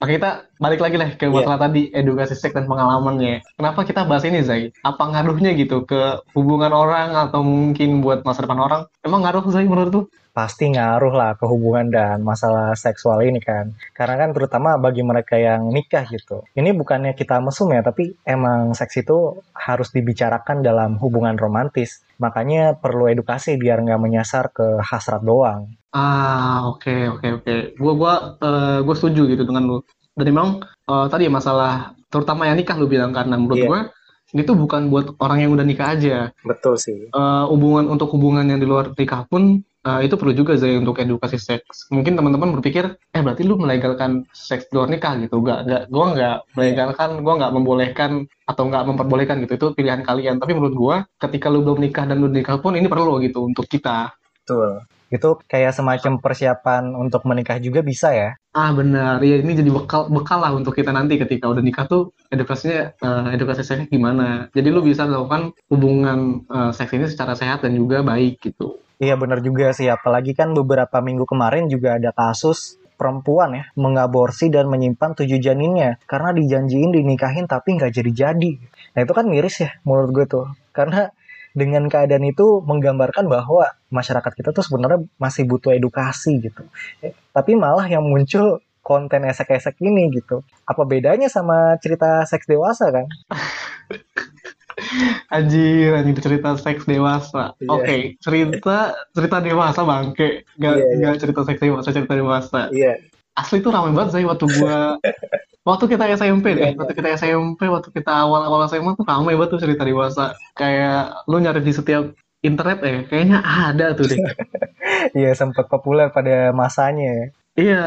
Oke, 0.00 0.16
kita 0.16 0.48
balik 0.56 0.80
lagi 0.80 0.96
lah 0.96 1.12
ke 1.12 1.28
Iya. 1.28 1.44
masalah 1.44 1.60
tadi 1.68 1.92
edukasi 1.92 2.32
seks 2.32 2.56
dan 2.56 2.64
pengalamannya. 2.64 3.44
Kenapa 3.52 3.84
kita 3.84 4.08
bahas 4.08 4.24
ini, 4.24 4.40
Zai? 4.40 4.72
Apa 4.80 5.12
ngaruhnya 5.12 5.52
gitu 5.52 5.84
ke 5.84 6.24
hubungan 6.32 6.72
orang 6.72 7.12
atau 7.12 7.44
mungkin 7.44 8.00
buat 8.00 8.24
masa 8.24 8.48
depan 8.48 8.64
orang? 8.64 8.88
Emang 9.04 9.20
ngaruh, 9.20 9.44
Zai, 9.52 9.68
menurut 9.68 9.92
lu? 9.92 10.02
Pasti 10.32 10.72
ngaruh 10.72 11.12
lah 11.12 11.36
ke 11.36 11.44
hubungan 11.44 11.92
dan 11.92 12.24
masalah 12.24 12.72
seksual 12.80 13.20
ini 13.28 13.44
kan. 13.44 13.76
Karena 13.92 14.24
kan 14.24 14.32
terutama 14.32 14.80
bagi 14.80 15.04
mereka 15.04 15.36
yang 15.36 15.68
nikah 15.68 16.08
gitu. 16.08 16.48
Ini 16.56 16.72
bukannya 16.72 17.12
kita 17.12 17.36
mesum 17.44 17.68
ya, 17.68 17.84
tapi 17.84 18.16
emang 18.24 18.72
seks 18.72 19.04
itu 19.04 19.36
harus 19.52 19.92
dibicarakan 19.92 20.64
dalam 20.64 20.96
hubungan 20.96 21.36
romantis. 21.36 22.00
Makanya 22.16 22.72
perlu 22.80 23.04
edukasi 23.04 23.60
biar 23.60 23.84
nggak 23.84 24.00
menyasar 24.00 24.48
ke 24.48 24.80
hasrat 24.80 25.20
doang. 25.20 25.76
Ah, 25.90 26.70
oke, 26.70 27.18
oke, 27.18 27.26
oke. 27.42 27.54
Gua, 27.74 27.92
gua, 27.98 28.12
eh, 28.38 28.78
gua 28.86 28.94
setuju 28.94 29.26
gitu 29.26 29.42
dengan 29.42 29.62
lu. 29.66 29.76
Dan 30.14 30.26
memang 30.30 30.48
eh, 30.62 31.06
tadi 31.10 31.26
ya 31.26 31.32
masalah, 31.32 31.94
terutama 32.10 32.46
yang 32.46 32.58
nikah 32.58 32.78
lu 32.78 32.86
bilang 32.86 33.10
karena 33.10 33.34
menurut 33.34 33.58
Iya. 33.58 33.66
gua 33.66 33.80
ini 34.30 34.46
tuh 34.46 34.54
bukan 34.54 34.86
buat 34.94 35.18
orang 35.18 35.42
yang 35.42 35.50
udah 35.58 35.66
nikah 35.66 35.90
aja. 35.98 36.30
Betul 36.46 36.78
sih. 36.78 37.10
Eh, 37.10 37.44
hubungan 37.50 37.90
untuk 37.90 38.06
hubungan 38.14 38.46
yang 38.46 38.62
di 38.62 38.66
luar 38.70 38.94
nikah 38.94 39.26
pun 39.26 39.66
eh, 39.80 40.00
itu 40.06 40.14
perlu 40.14 40.30
juga 40.30 40.54
Zai 40.54 40.78
untuk 40.78 41.00
edukasi 41.02 41.40
seks. 41.42 41.90
Mungkin 41.90 42.14
teman-teman 42.14 42.54
berpikir, 42.60 42.94
eh 43.10 43.22
berarti 43.24 43.42
lu 43.42 43.58
melegalkan 43.58 44.28
seks 44.30 44.70
di 44.70 44.78
luar 44.78 44.86
nikah 44.92 45.18
gitu. 45.18 45.42
Enggak, 45.42 45.66
enggak, 45.66 45.82
gua 45.90 46.04
enggak 46.14 46.36
melegalkan, 46.54 47.10
gua 47.26 47.34
enggak 47.40 47.52
membolehkan 47.58 48.10
atau 48.46 48.62
enggak 48.70 48.86
memperbolehkan 48.86 49.42
gitu. 49.42 49.52
Itu 49.58 49.66
pilihan 49.74 50.06
kalian. 50.06 50.38
Tapi 50.38 50.54
menurut 50.54 50.74
gua, 50.78 50.96
ketika 51.18 51.50
lu 51.50 51.66
belum 51.66 51.82
nikah 51.82 52.06
dan 52.06 52.22
lu 52.22 52.30
nikah 52.30 52.62
pun 52.62 52.78
ini 52.78 52.86
perlu 52.86 53.18
gitu 53.24 53.42
untuk 53.42 53.66
kita. 53.66 54.14
Betul. 54.46 54.86
Itu 55.10 55.42
kayak 55.50 55.74
semacam 55.74 56.22
persiapan 56.22 56.94
untuk 56.94 57.26
menikah 57.26 57.58
juga 57.58 57.82
bisa 57.82 58.14
ya. 58.14 58.38
Ah 58.50 58.74
benar, 58.74 59.22
ya 59.22 59.38
ini 59.38 59.54
jadi 59.54 59.70
bekal 59.70 60.10
bekal 60.10 60.42
lah 60.42 60.50
untuk 60.54 60.74
kita 60.74 60.90
nanti 60.90 61.18
ketika 61.18 61.46
udah 61.50 61.62
nikah 61.62 61.86
tuh 61.86 62.14
edukasinya 62.30 62.94
eh, 62.98 63.26
edukasi 63.34 63.62
seksnya 63.62 63.86
gimana. 63.90 64.50
Jadi 64.54 64.68
lu 64.70 64.82
bisa 64.82 65.06
melakukan 65.06 65.54
hubungan 65.70 66.46
eh, 66.46 66.70
seks 66.74 66.94
ini 66.94 67.06
secara 67.10 67.34
sehat 67.34 67.62
dan 67.66 67.74
juga 67.74 68.02
baik 68.06 68.42
gitu. 68.42 68.78
Iya 69.00 69.16
benar 69.16 69.40
juga 69.40 69.72
sih, 69.72 69.88
apalagi 69.88 70.36
kan 70.36 70.52
beberapa 70.52 71.00
minggu 71.00 71.24
kemarin 71.24 71.72
juga 71.72 71.96
ada 71.96 72.12
kasus 72.12 72.76
perempuan 73.00 73.56
ya 73.56 73.64
mengaborsi 73.80 74.52
dan 74.52 74.68
menyimpan 74.68 75.16
tujuh 75.16 75.40
janinnya 75.40 75.96
karena 76.04 76.36
dijanjiin 76.36 76.92
dinikahin 76.92 77.48
tapi 77.48 77.80
nggak 77.80 77.96
jadi-jadi. 77.96 78.52
Nah 78.92 79.00
itu 79.00 79.12
kan 79.16 79.24
miris 79.24 79.56
ya 79.64 79.72
menurut 79.88 80.10
gue 80.12 80.26
tuh 80.28 80.46
karena 80.76 81.08
dengan 81.52 81.86
keadaan 81.90 82.22
itu 82.26 82.62
menggambarkan 82.62 83.26
bahwa 83.26 83.66
masyarakat 83.90 84.32
kita 84.34 84.50
tuh 84.54 84.62
sebenarnya 84.62 85.02
masih 85.18 85.46
butuh 85.46 85.74
edukasi 85.74 86.38
gitu. 86.38 86.62
Eh, 87.02 87.14
tapi 87.34 87.58
malah 87.58 87.86
yang 87.90 88.06
muncul 88.06 88.62
konten 88.80 89.26
esek-esek 89.26 89.78
ini 89.82 90.10
gitu. 90.14 90.42
Apa 90.66 90.82
bedanya 90.86 91.28
sama 91.30 91.76
cerita 91.82 92.24
seks 92.26 92.46
dewasa 92.46 92.90
kan? 92.90 93.06
Anjir, 95.28 95.92
anjir 95.92 96.16
cerita 96.24 96.56
seks 96.56 96.88
dewasa. 96.88 97.52
Iya. 97.60 97.68
Oke, 97.68 97.96
cerita 98.16 98.96
cerita 99.12 99.36
dewasa 99.44 99.84
bangke. 99.84 100.48
Gak, 100.56 100.74
Iya, 100.74 100.86
iya. 100.96 101.04
gak 101.12 101.16
cerita 101.20 101.40
seks 101.44 101.60
dewasa, 101.60 101.88
cerita 101.92 102.14
dewasa. 102.16 102.60
Iya. 102.72 102.96
Asli 103.36 103.60
tuh 103.60 103.70
ramai 103.70 103.92
banget 103.92 104.16
saya 104.16 104.24
waktu 104.26 104.46
gua 104.58 104.96
waktu 105.66 105.84
kita 105.92 106.04
SMP 106.16 106.56
deh, 106.56 106.62
Iya, 106.62 106.68
iya. 106.72 106.78
waktu 106.80 106.94
kita 106.96 107.08
SMP, 107.16 107.60
waktu 107.68 107.88
kita 107.92 108.12
awal-awal 108.12 108.66
SMA 108.66 108.96
tuh 108.96 109.04
ramai 109.06 109.36
banget 109.36 109.50
tuh 109.56 109.60
cerita 109.62 109.82
dewasa. 109.84 110.34
Kayak 110.56 111.24
lu 111.28 111.36
nyari 111.40 111.60
di 111.62 111.72
setiap 111.72 112.04
internet 112.40 112.78
ya, 112.80 112.98
kayaknya 113.08 113.38
ada 113.44 113.92
tuh 113.96 114.06
deh. 114.08 114.18
Iya 115.16 115.32
sempat 115.38 115.70
populer 115.70 116.10
pada 116.12 116.52
masanya 116.52 117.08
ya. 117.08 117.26
Iya. 117.56 117.82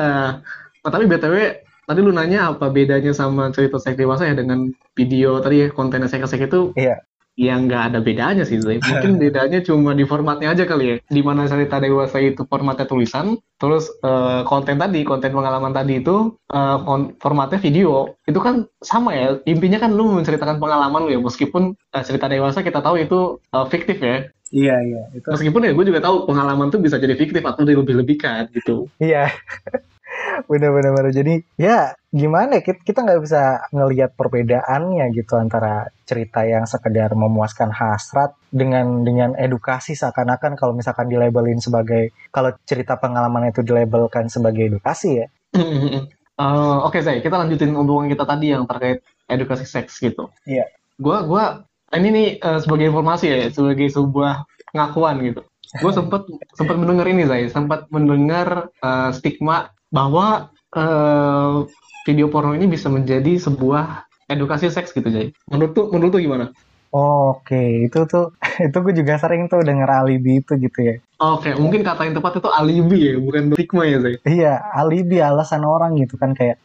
Nah, 0.81 0.89
tapi 0.91 1.05
BTW 1.05 1.35
tadi 1.83 1.99
lu 1.99 2.11
nanya 2.15 2.55
apa 2.55 2.71
bedanya 2.71 3.11
sama 3.11 3.51
cerita 3.51 3.75
seks 3.77 3.99
dewasa 3.99 4.23
ya 4.25 4.33
dengan 4.33 4.71
video 4.95 5.37
tadi 5.43 5.63
ya 5.63 5.67
konten 5.69 6.03
seks-seks 6.07 6.47
itu 6.47 6.71
Iya. 6.79 7.03
Ya 7.33 7.57
nggak 7.57 7.93
ada 7.93 7.99
bedanya 7.99 8.43
sih 8.45 8.61
Zai. 8.61 8.77
Mungkin 8.85 9.17
bedanya 9.17 9.59
cuma 9.65 9.91
di 9.97 10.05
formatnya 10.05 10.53
aja 10.53 10.63
kali 10.69 10.83
ya. 10.85 10.95
Di 11.09 11.21
mana 11.25 11.49
cerita 11.49 11.81
dewasa 11.81 12.21
itu 12.21 12.45
formatnya 12.45 12.85
tulisan, 12.85 13.37
terus 13.57 13.89
eh, 14.05 14.41
konten 14.45 14.77
tadi, 14.77 15.01
konten 15.01 15.33
pengalaman 15.33 15.73
tadi 15.73 15.99
itu 16.01 16.37
kon- 16.85 17.17
formatnya 17.17 17.57
video. 17.57 18.13
Itu 18.29 18.39
kan 18.39 18.69
sama 18.83 19.17
ya. 19.17 19.41
Intinya 19.49 19.81
kan 19.81 19.91
lu 19.95 20.13
menceritakan 20.13 20.61
pengalaman 20.61 21.09
lu 21.09 21.11
ya, 21.15 21.19
meskipun 21.19 21.73
eh, 21.73 22.03
cerita 22.05 22.29
dewasa 22.29 22.61
kita 22.61 22.79
tahu 22.85 23.01
itu 23.01 23.41
eh, 23.53 23.65
fiktif 23.69 23.97
ya. 23.99 24.29
Iya 24.53 24.75
iya 24.85 25.01
itu. 25.17 25.25
Meskipun 25.33 25.65
ya 25.65 25.71
gue 25.73 25.85
juga 25.89 26.01
tahu 26.05 26.29
pengalaman 26.29 26.69
tuh 26.69 26.77
bisa 26.77 27.01
jadi 27.01 27.17
fiktif 27.17 27.41
atau 27.41 27.65
dilebih-lebihkan 27.65 28.53
gitu. 28.53 28.85
Iya. 29.01 29.33
Bener-bener 30.49 30.91
bener. 30.93 31.13
Jadi 31.13 31.33
ya 31.59 31.93
gimana 32.13 32.59
ya, 32.59 32.61
kita 32.63 32.99
nggak 33.03 33.21
bisa 33.23 33.63
ngelihat 33.73 34.13
perbedaannya 34.13 35.05
gitu 35.15 35.33
antara 35.39 35.89
cerita 36.03 36.45
yang 36.45 36.67
sekedar 36.69 37.11
memuaskan 37.15 37.73
hasrat 37.73 38.35
dengan 38.53 39.01
dengan 39.01 39.33
edukasi 39.39 39.97
seakan-akan 39.97 40.59
kalau 40.59 40.73
misalkan 40.77 41.09
dilabelin 41.09 41.59
sebagai 41.59 42.13
kalau 42.29 42.53
cerita 42.67 42.99
pengalaman 42.99 43.49
itu 43.49 43.65
dilabelkan 43.65 44.29
sebagai 44.29 44.69
edukasi 44.69 45.23
ya. 45.23 45.27
Eh, 46.33 46.77
Oke, 46.81 47.05
Zai, 47.05 47.21
kita 47.21 47.37
lanjutin 47.37 47.77
omongan 47.77 48.09
kita 48.09 48.25
tadi 48.25 48.49
yang 48.49 48.65
terkait 48.65 49.05
edukasi 49.29 49.69
seks 49.69 50.01
gitu. 50.01 50.33
Iya. 50.49 50.65
Gua, 50.97 51.21
gua, 51.29 51.43
ini 51.93 52.09
nih 52.09 52.27
eh, 52.41 52.59
sebagai 52.59 52.89
informasi 52.89 53.25
ya, 53.29 53.37
sebagai 53.53 53.85
sebuah 53.93 54.49
pengakuan 54.73 55.21
gitu. 55.21 55.45
Gue 55.81 55.91
sempat 55.93 56.29
sempat 56.53 56.75
mendengar 56.77 57.05
ini, 57.09 57.25
Zai, 57.25 57.49
sempat 57.49 57.89
mendengar 57.89 58.69
eh, 58.77 59.09
stigma 59.15 59.73
bahwa 59.89 60.53
eh, 60.75 61.55
video 62.05 62.27
porno 62.29 62.53
ini 62.53 62.69
bisa 62.69 62.91
menjadi 62.91 63.41
sebuah 63.41 64.05
edukasi 64.29 64.69
seks 64.69 64.93
gitu, 64.93 65.09
Zai. 65.09 65.33
Menurut 65.49 65.71
tuh, 65.73 65.85
menurut 65.89 66.11
tuh 66.13 66.21
gimana? 66.21 66.45
Oke, 66.93 67.89
itu 67.89 68.05
tuh 68.05 68.37
itu 68.69 68.77
gue 68.77 68.93
juga 68.93 69.17
sering 69.17 69.49
tuh 69.49 69.65
denger 69.65 69.89
alibi 69.89 70.45
itu 70.45 70.53
gitu 70.61 70.79
ya. 70.93 70.95
Oke, 71.17 71.57
mungkin 71.57 71.81
kata 71.81 72.05
yang 72.05 72.15
tepat 72.21 72.37
itu 72.37 72.49
alibi 72.53 72.99
ya, 73.09 73.15
bukan 73.17 73.43
stigma 73.57 73.83
ya, 73.89 73.97
Zai. 73.97 74.15
Iya, 74.29 74.53
alibi 74.77 75.17
alasan 75.17 75.65
orang 75.65 75.97
gitu 75.97 76.21
kan 76.21 76.37
kayak 76.37 76.61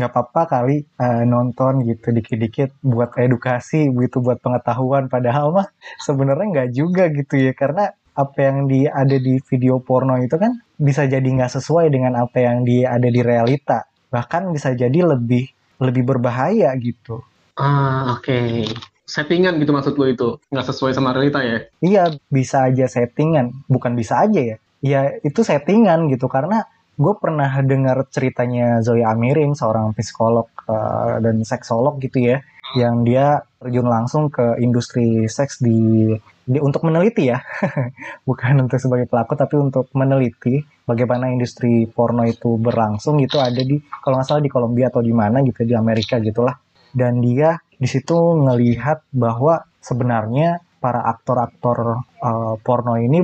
nggak 0.00 0.16
apa-apa 0.16 0.42
kali 0.48 0.86
eh, 0.86 1.24
nonton 1.28 1.84
gitu 1.84 2.14
dikit-dikit 2.14 2.78
buat 2.80 3.12
edukasi 3.20 3.90
gitu 3.90 4.24
buat 4.24 4.40
pengetahuan 4.40 5.12
padahal 5.12 5.52
mah 5.52 5.68
sebenarnya 6.06 6.46
nggak 6.46 6.70
juga 6.72 7.12
gitu 7.12 7.34
ya 7.36 7.52
karena 7.52 7.92
apa 8.20 8.38
yang 8.38 8.68
di 8.68 8.84
ada 8.84 9.16
di 9.16 9.40
video 9.48 9.80
porno 9.80 10.20
itu 10.20 10.36
kan 10.36 10.60
bisa 10.76 11.08
jadi 11.08 11.24
nggak 11.24 11.52
sesuai 11.56 11.88
dengan 11.88 12.20
apa 12.20 12.36
yang 12.36 12.62
di 12.68 12.84
ada 12.84 13.08
di 13.08 13.20
realita. 13.24 13.88
Bahkan 14.12 14.52
bisa 14.52 14.76
jadi 14.76 15.00
lebih 15.04 15.48
lebih 15.80 16.04
berbahaya 16.04 16.68
gitu. 16.76 17.24
Ah, 17.56 18.16
oke. 18.16 18.68
Settingan 19.08 19.58
gitu 19.58 19.72
maksud 19.74 19.98
lo 19.98 20.06
itu, 20.06 20.28
nggak 20.54 20.66
sesuai 20.70 20.94
sama 20.94 21.10
realita 21.10 21.42
ya? 21.42 21.66
iya 21.82 22.04
bisa 22.30 22.70
aja 22.70 22.86
settingan. 22.86 23.66
Bukan 23.66 23.96
bisa 23.98 24.22
aja 24.22 24.38
ya. 24.38 24.56
Ya 24.80 25.00
itu 25.24 25.42
settingan 25.42 26.06
gitu. 26.12 26.30
Karena 26.30 26.62
gue 27.00 27.14
pernah 27.16 27.48
dengar 27.64 28.04
ceritanya 28.12 28.84
Zoe 28.84 29.00
Amirin 29.00 29.56
seorang 29.56 29.96
psikolog 29.96 30.46
eh, 30.68 31.16
dan 31.24 31.40
seksolog 31.42 31.96
gitu 32.04 32.20
ya 32.20 32.44
yang 32.78 33.02
dia 33.02 33.42
terjun 33.60 33.86
langsung 33.86 34.30
ke 34.30 34.56
industri 34.62 35.26
seks 35.26 35.60
di, 35.60 36.08
di- 36.46 36.62
untuk 36.62 36.86
meneliti 36.86 37.28
ya. 37.28 37.38
Bukan 38.28 38.66
untuk 38.66 38.78
sebagai 38.78 39.10
pelaku 39.10 39.34
tapi 39.36 39.58
untuk 39.58 39.90
meneliti 39.92 40.62
bagaimana 40.86 41.30
industri 41.30 41.84
porno 41.90 42.22
itu 42.24 42.56
berlangsung 42.56 43.18
gitu. 43.20 43.38
Ada 43.38 43.62
di 43.62 43.76
kalau 44.00 44.20
nggak 44.20 44.28
salah 44.28 44.42
di 44.42 44.52
Kolombia 44.52 44.88
atau 44.88 45.02
di 45.02 45.12
mana 45.14 45.42
gitu 45.42 45.66
di 45.66 45.74
Amerika 45.74 46.18
gitulah. 46.22 46.54
Dan 46.90 47.22
dia 47.22 47.54
di 47.78 47.86
situ 47.86 48.16
ngelihat 48.16 49.06
bahwa 49.14 49.62
sebenarnya 49.78 50.58
para 50.80 51.04
aktor-aktor 51.04 52.00
eh, 52.24 52.54
porno 52.64 52.96
ini 52.96 53.20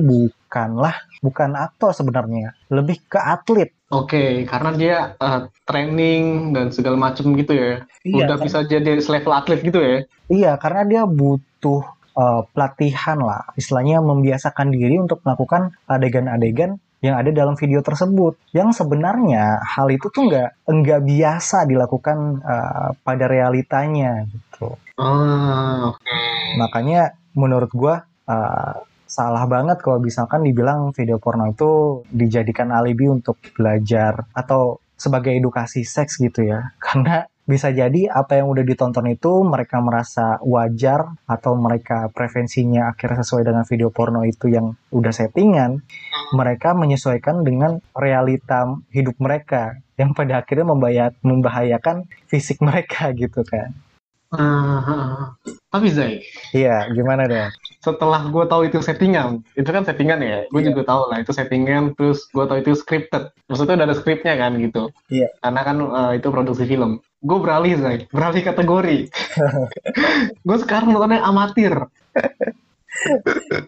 bukanlah 0.57 0.95
bukan 1.21 1.53
aktor 1.53 1.93
sebenarnya 1.93 2.57
lebih 2.73 2.97
ke 3.05 3.21
atlet 3.21 3.69
Oke, 3.87 4.43
karena 4.43 4.71
dia 4.75 4.97
eh, 5.15 5.41
training 5.63 6.51
dan 6.51 6.75
segala 6.75 6.99
macam 6.99 7.31
gitu 7.39 7.55
ya. 7.55 7.87
Udah 8.03 8.35
kan? 8.35 8.43
bisa 8.43 8.57
jadi 8.67 8.99
selevel 8.99 9.31
atlet 9.31 9.63
gitu 9.63 9.79
ya. 9.79 10.03
Iya, 10.27 10.51
karena 10.59 10.83
dia 10.83 11.01
butuh 11.07 11.87
uh, 12.19 12.43
pelatihan 12.51 13.15
lah, 13.23 13.47
istilahnya 13.55 14.03
membiasakan 14.03 14.75
diri 14.75 14.99
untuk 14.99 15.23
melakukan 15.23 15.71
adegan-adegan 15.87 16.83
yang 16.99 17.15
ada 17.15 17.31
dalam 17.31 17.55
video 17.55 17.79
tersebut. 17.79 18.35
Yang 18.51 18.83
sebenarnya 18.83 19.63
hal 19.63 19.87
itu 19.87 20.11
tuh 20.11 20.27
nggak 20.27 20.67
nggak 20.67 21.01
biasa 21.07 21.63
dilakukan 21.63 22.43
uh, 22.43 22.91
pada 23.07 23.25
realitanya 23.31 24.27
gitu. 24.27 24.75
Ah, 24.99 25.95
oke. 25.95 26.19
Makanya 26.59 27.15
menurut 27.39 27.71
gua 27.71 28.03
uh, 28.27 28.83
salah 29.07 29.47
banget 29.47 29.79
kalau 29.79 29.97
misalkan 30.03 30.43
dibilang 30.43 30.91
video 30.91 31.17
porno 31.17 31.47
itu 31.49 32.03
dijadikan 32.11 32.69
alibi 32.75 33.07
untuk 33.07 33.39
belajar 33.55 34.27
atau 34.35 34.83
sebagai 34.99 35.31
edukasi 35.31 35.87
seks 35.87 36.19
gitu 36.19 36.43
ya. 36.43 36.71
Karena 36.83 37.23
bisa 37.47 37.71
jadi 37.71 38.11
apa 38.11 38.43
yang 38.43 38.51
udah 38.51 38.67
ditonton 38.67 39.07
itu 39.07 39.39
mereka 39.47 39.79
merasa 39.79 40.35
wajar 40.43 41.15
atau 41.23 41.55
mereka 41.55 42.11
preferensinya 42.11 42.91
akhirnya 42.91 43.23
sesuai 43.23 43.47
dengan 43.47 43.63
video 43.63 43.87
porno 43.87 44.27
itu 44.27 44.51
yang 44.51 44.75
udah 44.91 45.13
settingan, 45.15 45.79
mereka 46.35 46.75
menyesuaikan 46.75 47.47
dengan 47.47 47.79
realita 47.95 48.67
hidup 48.91 49.15
mereka 49.23 49.79
yang 49.95 50.11
pada 50.11 50.43
akhirnya 50.43 50.67
membahayakan 51.23 52.11
fisik 52.27 52.59
mereka 52.67 53.15
gitu 53.15 53.47
kan. 53.47 53.71
Ah, 54.27 54.43
ah, 54.43 54.83
ah. 54.91 55.19
Tapi 55.77 55.93
Zai, 55.93 56.13
Iya, 56.57 56.89
gimana 56.89 57.29
dong? 57.29 57.53
setelah 57.77 58.25
gue 58.27 58.43
tahu 58.49 58.61
itu 58.67 58.81
settingan, 58.81 59.45
itu 59.53 59.69
kan 59.69 59.85
settingan 59.85 60.19
ya. 60.19 60.37
Gue 60.49 60.65
Iya. 60.65 60.73
juga 60.73 60.81
tahu 60.89 61.01
lah 61.13 61.21
itu 61.21 61.31
settingan, 61.31 61.93
terus 61.93 62.25
gue 62.33 62.43
tahu 62.43 62.57
itu 62.59 62.73
scripted. 62.73 63.29
Maksudnya 63.45 63.77
udah 63.79 63.87
ada 63.87 63.95
skripnya 63.95 64.33
kan 64.35 64.57
gitu. 64.57 64.89
Iya. 65.07 65.29
Karena 65.39 65.61
kan 65.61 65.77
eh, 65.79 66.11
itu 66.17 66.27
produksi 66.33 66.65
film. 66.65 66.99
Gue 67.21 67.37
beralih 67.39 67.77
Zai, 67.77 68.09
beralih 68.09 68.41
kategori. 68.41 68.97
gue 70.47 70.57
sekarang 70.65 70.91
nontonnya 70.91 71.21
amatir. 71.21 71.73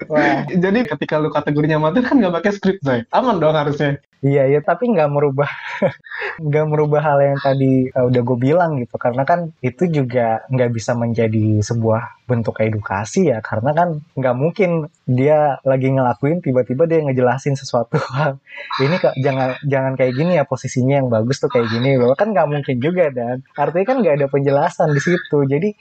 Wah, 0.09 0.41
Jadi 0.49 0.89
ketika 0.89 1.21
lu 1.21 1.29
kategorinya 1.29 1.77
amatir 1.77 2.01
kan 2.01 2.17
nggak 2.17 2.33
pakai 2.41 2.51
skrip 2.57 2.77
Zai. 2.81 3.05
Aman 3.13 3.37
dong 3.37 3.53
harusnya. 3.53 4.01
Iya 4.19 4.51
ya 4.51 4.59
tapi 4.59 4.91
nggak 4.91 5.09
merubah 5.15 5.47
nggak 6.47 6.65
merubah 6.67 6.99
hal 6.99 7.19
yang 7.23 7.39
tadi 7.39 7.87
uh, 7.95 8.11
udah 8.11 8.21
gue 8.23 8.37
bilang 8.39 8.75
gitu. 8.75 8.99
Karena 8.99 9.23
kan 9.23 9.55
itu 9.63 9.87
juga 9.87 10.43
nggak 10.51 10.71
bisa 10.75 10.91
menjadi 10.91 11.63
sebuah 11.63 12.27
bentuk 12.27 12.59
edukasi 12.59 13.31
ya. 13.31 13.39
Karena 13.39 13.71
kan 13.71 14.03
nggak 14.19 14.35
mungkin 14.35 14.91
dia 15.07 15.63
lagi 15.63 15.87
ngelakuin 15.95 16.43
tiba-tiba 16.43 16.83
dia 16.83 16.99
ngejelasin 16.99 17.55
sesuatu. 17.55 17.95
Ini 18.83 18.95
kok 18.99 19.15
jangan 19.23 19.55
jangan 19.63 19.93
kayak 19.95 20.13
gini 20.19 20.35
ya 20.35 20.43
posisinya 20.43 20.99
yang 20.99 21.07
bagus 21.07 21.39
tuh 21.39 21.47
kayak 21.47 21.71
gini. 21.71 21.95
Bahwa 21.95 22.15
kan 22.19 22.35
nggak 22.35 22.47
mungkin 22.51 22.75
juga 22.83 23.07
dan. 23.15 23.39
Artinya 23.55 23.87
kan 23.87 23.97
nggak 24.03 24.15
ada 24.19 24.27
penjelasan 24.27 24.91
di 24.91 24.99
situ. 24.99 25.47
Jadi 25.47 25.71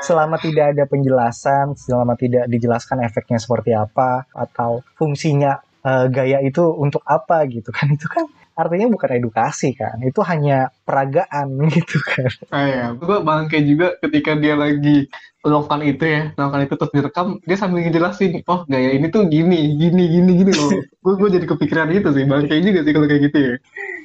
selama 0.00 0.40
tidak 0.40 0.72
ada 0.72 0.88
penjelasan, 0.88 1.76
selama 1.76 2.16
tidak 2.16 2.48
dijelaskan 2.48 3.04
efeknya 3.04 3.36
seperti 3.36 3.76
apa 3.76 4.24
atau 4.32 4.80
fungsinya 4.96 5.60
eh, 5.82 6.06
gaya 6.08 6.38
itu 6.42 6.62
untuk 6.74 7.02
apa 7.06 7.46
gitu 7.50 7.70
kan. 7.74 7.90
Itu 7.96 8.06
kan 8.08 8.26
artinya 8.52 8.86
bukan 8.92 9.10
edukasi 9.16 9.72
kan. 9.72 9.96
Itu 10.04 10.20
hanya 10.24 10.70
peragaan 10.86 11.56
gitu 11.76 11.98
kan. 12.02 12.30
Ah 12.52 12.66
ya, 12.68 12.84
gue 12.94 13.16
bangke 13.22 13.58
juga 13.64 13.96
ketika 14.00 14.36
dia 14.38 14.54
lagi 14.54 15.08
melakukan 15.42 15.82
itu 15.82 16.04
ya, 16.06 16.22
melakukan 16.38 16.62
itu 16.70 16.74
terus 16.78 16.92
direkam, 16.94 17.26
dia 17.42 17.58
sambil 17.58 17.82
ngejelasin, 17.82 18.46
oh 18.46 18.62
gaya 18.70 18.94
ini 18.94 19.10
tuh 19.10 19.26
gini, 19.26 19.74
gini, 19.74 20.06
gini, 20.06 20.32
gini 20.38 20.52
loh. 20.54 20.70
gue 21.02 21.14
gue 21.18 21.28
jadi 21.34 21.46
kepikiran 21.50 21.90
itu 21.90 22.14
sih, 22.14 22.24
bangke 22.30 22.62
juga 22.62 22.86
sih 22.86 22.92
kalau 22.94 23.06
kayak 23.10 23.22
gitu 23.26 23.38
ya. 23.42 23.54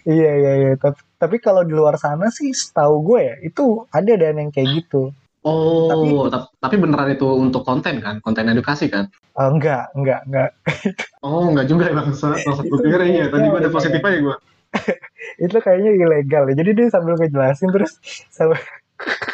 iya 0.09 0.31
iya 0.33 0.53
iya. 0.57 0.71
Tapi, 0.81 0.97
tapi 1.21 1.35
kalau 1.37 1.61
di 1.61 1.77
luar 1.77 2.01
sana 2.01 2.33
sih 2.33 2.49
setahu 2.49 3.05
gue 3.05 3.19
ya 3.21 3.35
itu 3.45 3.85
ada 3.93 4.13
dan 4.17 4.41
yang 4.41 4.49
kayak 4.49 4.81
gitu 4.81 5.13
Oh, 5.47 6.27
tapi, 6.27 6.43
tapi 6.59 6.75
beneran 6.75 7.15
itu 7.15 7.23
untuk 7.23 7.63
konten 7.63 8.03
kan? 8.03 8.19
Konten 8.19 8.51
edukasi 8.51 8.91
kan? 8.91 9.07
Uh, 9.39 9.47
enggak, 9.47 9.87
enggak, 9.95 10.19
enggak. 10.27 10.49
oh, 11.25 11.47
enggak 11.47 11.71
juga 11.71 11.87
ya 11.87 11.93
bang. 11.95 12.07
Maksud 12.11 12.65
gue 12.67 12.79
kira 12.83 13.05
iya. 13.07 13.25
Tadi 13.31 13.47
gue 13.47 13.59
ada 13.63 13.71
positif 13.71 14.03
aja 14.03 14.17
gue. 14.19 14.35
itu 15.47 15.57
kayaknya 15.63 15.91
ilegal 15.95 16.43
ya. 16.51 16.53
Jadi 16.59 16.71
dia 16.75 16.87
sambil 16.91 17.15
ngejelasin 17.15 17.69
terus 17.71 17.95
sambil 18.27 18.59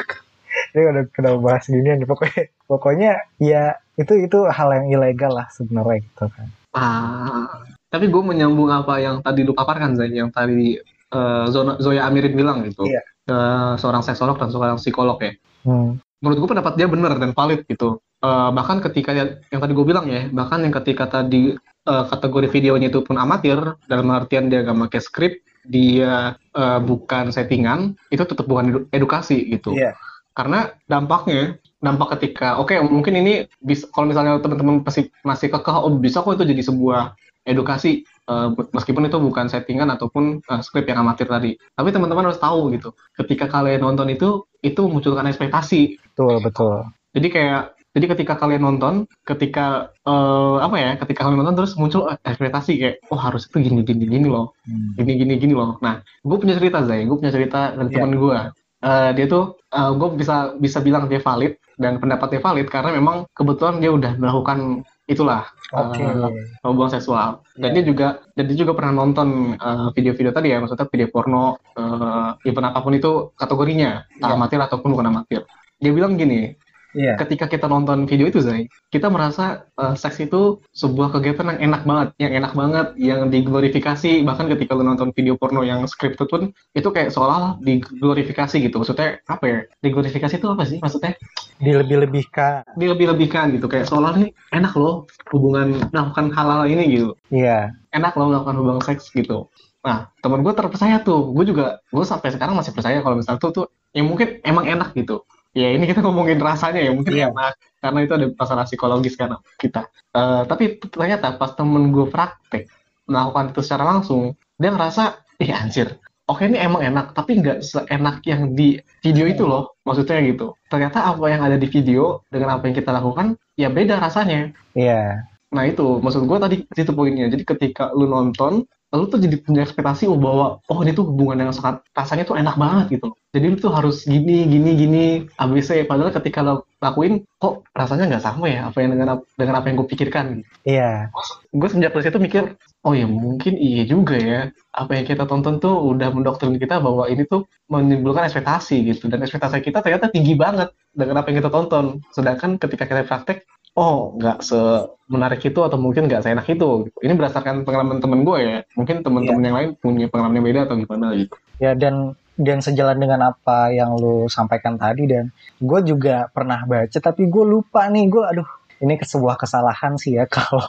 dia 0.73 0.89
udah 0.89 1.05
kena 1.13 1.37
bahas 1.37 1.69
gini 1.69 2.01
pokoknya 2.05 2.49
pokoknya 2.65 3.11
ya 3.37 3.77
itu 3.93 4.25
itu 4.25 4.37
hal 4.49 4.73
yang 4.73 4.85
ilegal 4.89 5.33
lah 5.33 5.47
sebenarnya 5.53 6.01
gitu 6.01 6.25
kan. 6.29 6.47
Ah, 6.73 7.45
tapi 7.93 8.09
gue 8.09 8.23
menyambung 8.25 8.73
apa 8.73 8.97
yang 8.97 9.21
tadi 9.21 9.45
lu 9.45 9.53
paparkan 9.53 9.93
Zain, 9.93 10.17
yang 10.17 10.33
tadi 10.33 10.81
uh, 11.13 11.45
Zoya 11.77 12.09
Amirin 12.09 12.33
bilang 12.33 12.65
gitu. 12.65 12.89
Iya. 12.89 13.01
Uh, 13.23 13.79
seorang 13.79 14.03
seksolog 14.03 14.35
dan 14.35 14.51
seorang 14.51 14.75
psikolog 14.75 15.15
ya 15.23 15.31
Hmm. 15.63 15.99
Menurut 16.19 16.37
gue 16.43 16.49
pendapat 16.55 16.73
dia 16.79 16.87
benar 16.87 17.19
dan 17.19 17.35
valid 17.35 17.67
gitu. 17.67 17.99
Uh, 18.23 18.51
bahkan 18.55 18.79
ketika 18.79 19.11
yang 19.51 19.59
tadi 19.59 19.73
gue 19.75 19.83
bilang 19.83 20.07
ya, 20.07 20.31
bahkan 20.31 20.63
yang 20.63 20.71
ketika 20.71 21.07
tadi 21.07 21.59
uh, 21.87 22.05
kategori 22.07 22.47
videonya 22.47 22.87
itu 22.87 23.03
pun 23.03 23.19
amatir, 23.19 23.59
dalam 23.91 24.07
artian 24.15 24.47
dia 24.47 24.63
gak 24.63 24.79
pakai 24.87 25.01
skrip, 25.03 25.33
dia 25.67 26.39
uh, 26.55 26.79
bukan 26.79 27.35
settingan, 27.35 27.99
itu 28.07 28.23
tetap 28.23 28.47
bukan 28.47 28.87
edukasi 28.95 29.51
gitu. 29.51 29.75
Yeah. 29.75 29.99
Karena 30.31 30.71
dampaknya, 30.87 31.59
dampak 31.83 32.15
ketika, 32.15 32.55
oke 32.55 32.71
okay, 32.71 32.79
mungkin 32.79 33.19
ini 33.19 33.33
bisa, 33.59 33.91
kalau 33.91 34.07
misalnya 34.07 34.39
teman-teman 34.39 34.79
masih 34.87 35.11
masih 35.27 35.51
kekeh, 35.51 35.75
oh 35.75 35.91
bisa 35.99 36.23
kok 36.23 36.39
itu 36.39 36.47
jadi 36.47 36.63
sebuah 36.63 37.19
edukasi 37.43 38.07
uh, 38.27 38.51
meskipun 38.71 39.07
itu 39.07 39.17
bukan 39.19 39.47
settingan 39.47 39.89
ataupun 39.93 40.43
uh, 40.47 40.61
skrip 40.63 40.87
yang 40.87 41.03
amatir 41.03 41.27
tadi. 41.27 41.55
Tapi 41.75 41.89
teman-teman 41.91 42.29
harus 42.29 42.39
tahu 42.39 42.71
gitu, 42.75 42.95
ketika 43.19 43.49
kalian 43.49 43.83
nonton 43.83 44.11
itu 44.11 44.43
itu 44.63 44.81
memunculkan 44.83 45.27
ekspektasi. 45.27 45.99
Betul 46.13 46.39
betul. 46.43 46.87
Jadi 47.13 47.27
kayak 47.29 47.61
jadi 47.93 48.05
ketika 48.09 48.33
kalian 48.41 48.65
nonton, 48.65 49.05
ketika 49.21 49.93
uh, 50.09 50.57
apa 50.65 50.75
ya, 50.81 50.91
ketika 50.97 51.29
kalian 51.29 51.45
nonton 51.45 51.61
terus 51.61 51.77
muncul 51.77 52.09
ekspektasi 52.25 52.81
kayak, 52.81 52.95
oh 53.13 53.19
harus 53.21 53.45
itu 53.45 53.69
gini 53.69 53.85
gini 53.85 54.09
gini 54.09 54.25
loh, 54.25 54.57
hmm. 54.65 54.97
gini 54.97 55.13
gini 55.21 55.33
gini 55.37 55.53
loh. 55.53 55.77
Nah, 55.77 56.01
gue 56.01 56.37
punya 56.41 56.57
cerita 56.57 56.81
Zay, 56.89 57.05
gue 57.05 57.13
punya 57.13 57.29
cerita 57.29 57.77
dari 57.77 57.93
yeah. 57.93 58.01
teman 58.01 58.13
gue. 58.17 58.39
Uh, 58.83 59.09
dia 59.15 59.25
tuh, 59.29 59.55
uh, 59.71 59.93
gue 59.95 60.09
bisa 60.17 60.57
bisa 60.57 60.81
bilang 60.81 61.05
dia 61.05 61.21
valid 61.21 61.55
dan 61.77 62.01
pendapatnya 62.01 62.41
valid 62.41 62.67
karena 62.67 62.97
memang 62.97 63.29
kebetulan 63.37 63.77
dia 63.77 63.93
udah 63.93 64.17
melakukan 64.17 64.81
itulah 65.03 65.43
okay. 65.75 66.07
uh, 66.07 66.31
hubungan 66.63 66.95
seksual 66.95 67.43
dan 67.59 67.75
yeah. 67.75 67.75
dia 67.75 67.83
juga 67.83 68.07
dan 68.39 68.43
dia 68.47 68.57
juga 68.57 68.71
pernah 68.71 69.03
nonton 69.03 69.59
uh, 69.59 69.91
video-video 69.91 70.31
uh, 70.31 70.35
tadi 70.35 70.55
ya 70.55 70.63
maksudnya 70.63 70.87
video 70.87 71.11
porno 71.11 71.59
uh, 71.75 72.39
event 72.47 72.71
apa 72.71 72.79
pun 72.79 72.95
itu 72.95 73.35
kategorinya 73.35 74.07
yeah. 74.23 74.31
amatir 74.31 74.63
ataupun 74.63 74.95
bukan 74.95 75.11
amatir 75.11 75.43
dia 75.83 75.91
bilang 75.91 76.15
gini 76.15 76.55
Yeah. 76.93 77.17
Ketika 77.17 77.49
kita 77.49 77.65
nonton 77.65 78.05
video 78.05 78.29
itu, 78.29 78.39
Zai, 78.39 78.69
kita 78.93 79.09
merasa 79.09 79.65
uh, 79.81 79.97
seks 79.97 80.21
itu 80.21 80.61
sebuah 80.77 81.09
kegiatan 81.13 81.57
yang 81.57 81.73
enak 81.73 81.81
banget, 81.89 82.07
yang 82.21 82.33
enak 82.37 82.53
banget, 82.53 82.87
yang 83.01 83.21
diglorifikasi. 83.33 84.21
Bahkan 84.21 84.45
ketika 84.53 84.77
lu 84.77 84.85
nonton 84.85 85.09
video 85.11 85.33
porno 85.33 85.65
yang 85.65 85.83
scripted 85.89 86.29
pun, 86.29 86.53
itu 86.77 86.89
kayak 86.93 87.09
seolah 87.09 87.57
diglorifikasi 87.65 88.55
gitu. 88.61 88.75
Maksudnya 88.77 89.19
apa 89.25 89.45
ya? 89.45 89.59
Diglorifikasi 89.81 90.37
itu 90.37 90.47
apa 90.47 90.63
sih? 90.69 90.77
Maksudnya? 90.79 91.17
Dilebih-lebihkan. 91.57 92.77
Dilebih-lebihkan 92.77 93.57
gitu. 93.57 93.65
Kayak 93.65 93.89
seolah 93.89 94.13
nih 94.21 94.29
enak 94.53 94.73
loh 94.77 95.09
hubungan 95.33 95.89
melakukan 95.89 96.29
hal-hal 96.29 96.69
ini 96.69 96.83
gitu. 96.93 97.09
Iya. 97.33 97.73
Yeah. 97.73 97.97
Enak 97.97 98.13
loh 98.17 98.29
melakukan 98.29 98.55
hubungan 98.61 98.81
seks 98.85 99.09
gitu. 99.13 99.49
Nah, 99.83 100.13
temen 100.21 100.45
gue 100.45 100.53
terpercaya 100.55 101.01
tuh. 101.01 101.33
Gue 101.33 101.43
juga, 101.49 101.81
gue 101.89 102.05
sampai 102.05 102.31
sekarang 102.31 102.55
masih 102.55 102.71
percaya 102.71 103.01
kalau 103.01 103.19
misalnya 103.19 103.41
tuh, 103.41 103.51
tuh 103.51 103.65
yang 103.93 104.09
mungkin 104.09 104.41
emang 104.41 104.65
enak 104.65 104.97
gitu 104.97 105.21
ya 105.53 105.69
ini 105.69 105.85
kita 105.85 106.01
ngomongin 106.01 106.41
rasanya 106.41 106.81
ya 106.81 106.91
mungkin 106.91 107.13
yeah. 107.13 107.29
karena 107.29 107.47
karena 107.79 107.99
itu 108.01 108.13
ada 108.17 108.27
masalah 108.33 108.63
psikologis 108.65 109.13
karena 109.13 109.37
kita. 109.61 109.87
Uh, 110.11 110.43
tapi 110.49 110.81
ternyata 110.81 111.37
pas 111.37 111.53
temen 111.53 111.93
gue 111.93 112.09
praktek 112.09 112.67
melakukan 113.05 113.53
itu 113.53 113.61
secara 113.61 113.85
langsung 113.85 114.33
dia 114.57 114.73
ngerasa 114.73 115.21
ih 115.39 115.53
anjir. 115.53 116.01
Oke 116.23 116.47
ini 116.47 116.55
emang 116.55 116.81
enak 116.81 117.11
tapi 117.11 117.43
nggak 117.43 117.59
seenak 117.61 118.23
yang 118.25 118.57
di 118.57 118.81
video 119.05 119.29
itu 119.29 119.45
loh. 119.45 119.77
Maksudnya 119.85 120.23
gitu. 120.25 120.57
Ternyata 120.71 121.05
apa 121.13 121.25
yang 121.29 121.41
ada 121.45 121.59
di 121.59 121.67
video 121.69 122.25
dengan 122.33 122.57
apa 122.57 122.65
yang 122.65 122.75
kita 122.75 122.89
lakukan 122.89 123.37
ya 123.59 123.69
beda 123.69 124.01
rasanya. 124.01 124.51
Iya. 124.73 124.89
Yeah. 124.89 125.09
nah 125.53 125.69
itu. 125.69 126.01
Maksud 126.01 126.25
gue 126.25 126.37
tadi 126.41 126.55
itu 126.65 126.91
poinnya. 126.95 127.29
Jadi 127.29 127.43
ketika 127.45 127.93
lu 127.93 128.09
nonton 128.09 128.65
lalu 128.93 129.03
tuh 129.09 129.19
jadi 129.19 129.35
punya 129.41 129.61
ekspektasi 129.65 130.05
oh 130.05 130.21
bahwa 130.21 130.61
oh 130.69 130.79
ini 130.85 130.93
tuh 130.93 131.09
hubungan 131.09 131.41
yang 131.41 131.49
sangat 131.49 131.81
rasanya 131.97 132.29
tuh 132.29 132.37
enak 132.37 132.53
banget 132.61 133.01
gitu 133.01 133.09
jadi 133.33 133.45
lu 133.49 133.57
tuh 133.57 133.73
harus 133.73 134.05
gini 134.05 134.45
gini 134.45 134.71
gini 134.77 135.05
ABC 135.41 135.89
padahal 135.89 136.13
ketika 136.13 136.45
lo 136.45 136.69
lakuin 136.77 137.25
kok 137.41 137.65
rasanya 137.73 138.13
nggak 138.13 138.23
sama 138.23 138.45
ya 138.45 138.69
apa 138.69 138.77
yang 138.85 138.93
dengan 138.93 139.25
dengan 139.33 139.55
apa 139.57 139.65
yang 139.67 139.81
gue 139.81 139.89
pikirkan 139.89 140.45
iya 140.63 141.09
yeah. 141.09 141.49
gue 141.49 141.67
sejak 141.67 141.91
dari 141.97 142.05
situ 142.05 142.21
mikir 142.21 142.43
oh 142.85 142.93
ya 142.93 143.09
mungkin 143.09 143.57
iya 143.57 143.83
juga 143.89 144.15
ya 144.21 144.41
apa 144.77 144.91
yang 144.93 145.05
kita 145.09 145.25
tonton 145.25 145.57
tuh 145.57 145.73
udah 145.73 146.13
mendoktrin 146.13 146.61
kita 146.61 146.77
bahwa 146.77 147.09
ini 147.09 147.25
tuh 147.25 147.49
menimbulkan 147.73 148.29
ekspektasi 148.29 148.85
gitu 148.85 149.09
dan 149.09 149.25
ekspektasi 149.25 149.65
kita 149.65 149.81
ternyata 149.81 150.13
tinggi 150.13 150.37
banget 150.37 150.69
dengan 150.93 151.25
apa 151.25 151.33
yang 151.33 151.41
kita 151.41 151.49
tonton 151.49 152.05
sedangkan 152.13 152.61
ketika 152.61 152.85
kita 152.85 153.01
praktek 153.09 153.49
oh 153.73 154.13
nggak 154.17 154.45
semenarik 154.45 155.41
itu 155.41 155.57
atau 155.57 155.77
mungkin 155.81 156.05
nggak 156.05 156.21
seenak 156.21 156.45
itu. 156.45 156.93
Ini 157.01 157.13
berdasarkan 157.17 157.65
pengalaman 157.65 157.99
temen 158.01 158.21
gue 158.21 158.37
ya. 158.37 158.57
Mungkin 158.77 159.01
teman-teman 159.01 159.41
yeah. 159.41 159.47
yang 159.49 159.57
lain 159.57 159.69
punya 159.81 160.05
pengalaman 160.13 160.37
yang 160.37 160.45
beda 160.45 160.59
atau 160.69 160.75
gimana 160.77 161.07
gitu. 161.17 161.35
Ya 161.57 161.71
dan 161.73 162.13
dan 162.33 162.59
sejalan 162.59 162.97
dengan 162.97 163.33
apa 163.33 163.69
yang 163.69 163.93
lu 163.93 164.25
sampaikan 164.25 164.77
tadi 164.77 165.05
dan 165.05 165.29
gue 165.61 165.79
juga 165.85 166.29
pernah 166.33 166.65
baca 166.65 166.97
tapi 166.97 167.29
gue 167.29 167.45
lupa 167.45 167.85
nih 167.89 168.05
gue 168.09 168.23
aduh 168.25 168.49
ini 168.81 168.97
sebuah 168.99 169.37
kesalahan 169.37 169.95
sih 169.95 170.17
ya 170.17 170.25
kalau 170.35 170.65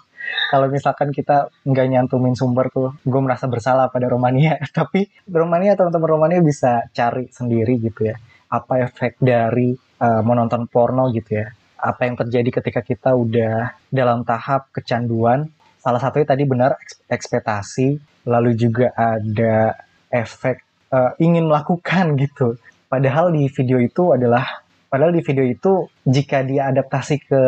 kalau 0.52 0.66
misalkan 0.68 1.10
kita 1.10 1.48
nggak 1.64 1.86
nyantumin 1.88 2.36
sumber 2.36 2.68
tuh 2.68 2.92
gue 3.02 3.20
merasa 3.20 3.48
bersalah 3.48 3.88
pada 3.88 4.08
Romania 4.12 4.60
tapi 4.78 5.08
Romania 5.28 5.76
teman-teman 5.76 6.08
Romania 6.20 6.40
bisa 6.44 6.84
cari 6.92 7.32
sendiri 7.32 7.80
gitu 7.80 8.12
ya 8.12 8.16
apa 8.52 8.86
efek 8.86 9.18
dari 9.18 9.74
uh, 10.04 10.22
menonton 10.22 10.68
porno 10.70 11.10
gitu 11.10 11.42
ya 11.42 11.48
apa 11.84 12.08
yang 12.08 12.16
terjadi 12.16 12.48
ketika 12.48 12.80
kita 12.80 13.12
udah 13.12 13.76
dalam 13.92 14.24
tahap 14.24 14.72
kecanduan. 14.72 15.52
Salah 15.84 16.00
satunya 16.00 16.24
tadi 16.24 16.48
benar 16.48 16.80
ekspektasi, 17.12 18.00
lalu 18.24 18.56
juga 18.56 18.88
ada 18.96 19.76
efek 20.08 20.63
uh, 20.94 21.10
ingin 21.18 21.50
melakukan 21.50 22.14
gitu. 22.14 22.54
Padahal 22.86 23.34
di 23.34 23.50
video 23.50 23.82
itu 23.82 24.14
adalah 24.14 24.62
padahal 24.86 25.10
di 25.10 25.26
video 25.26 25.42
itu 25.42 25.90
jika 26.06 26.46
dia 26.46 26.70
adaptasi 26.70 27.26
ke 27.26 27.42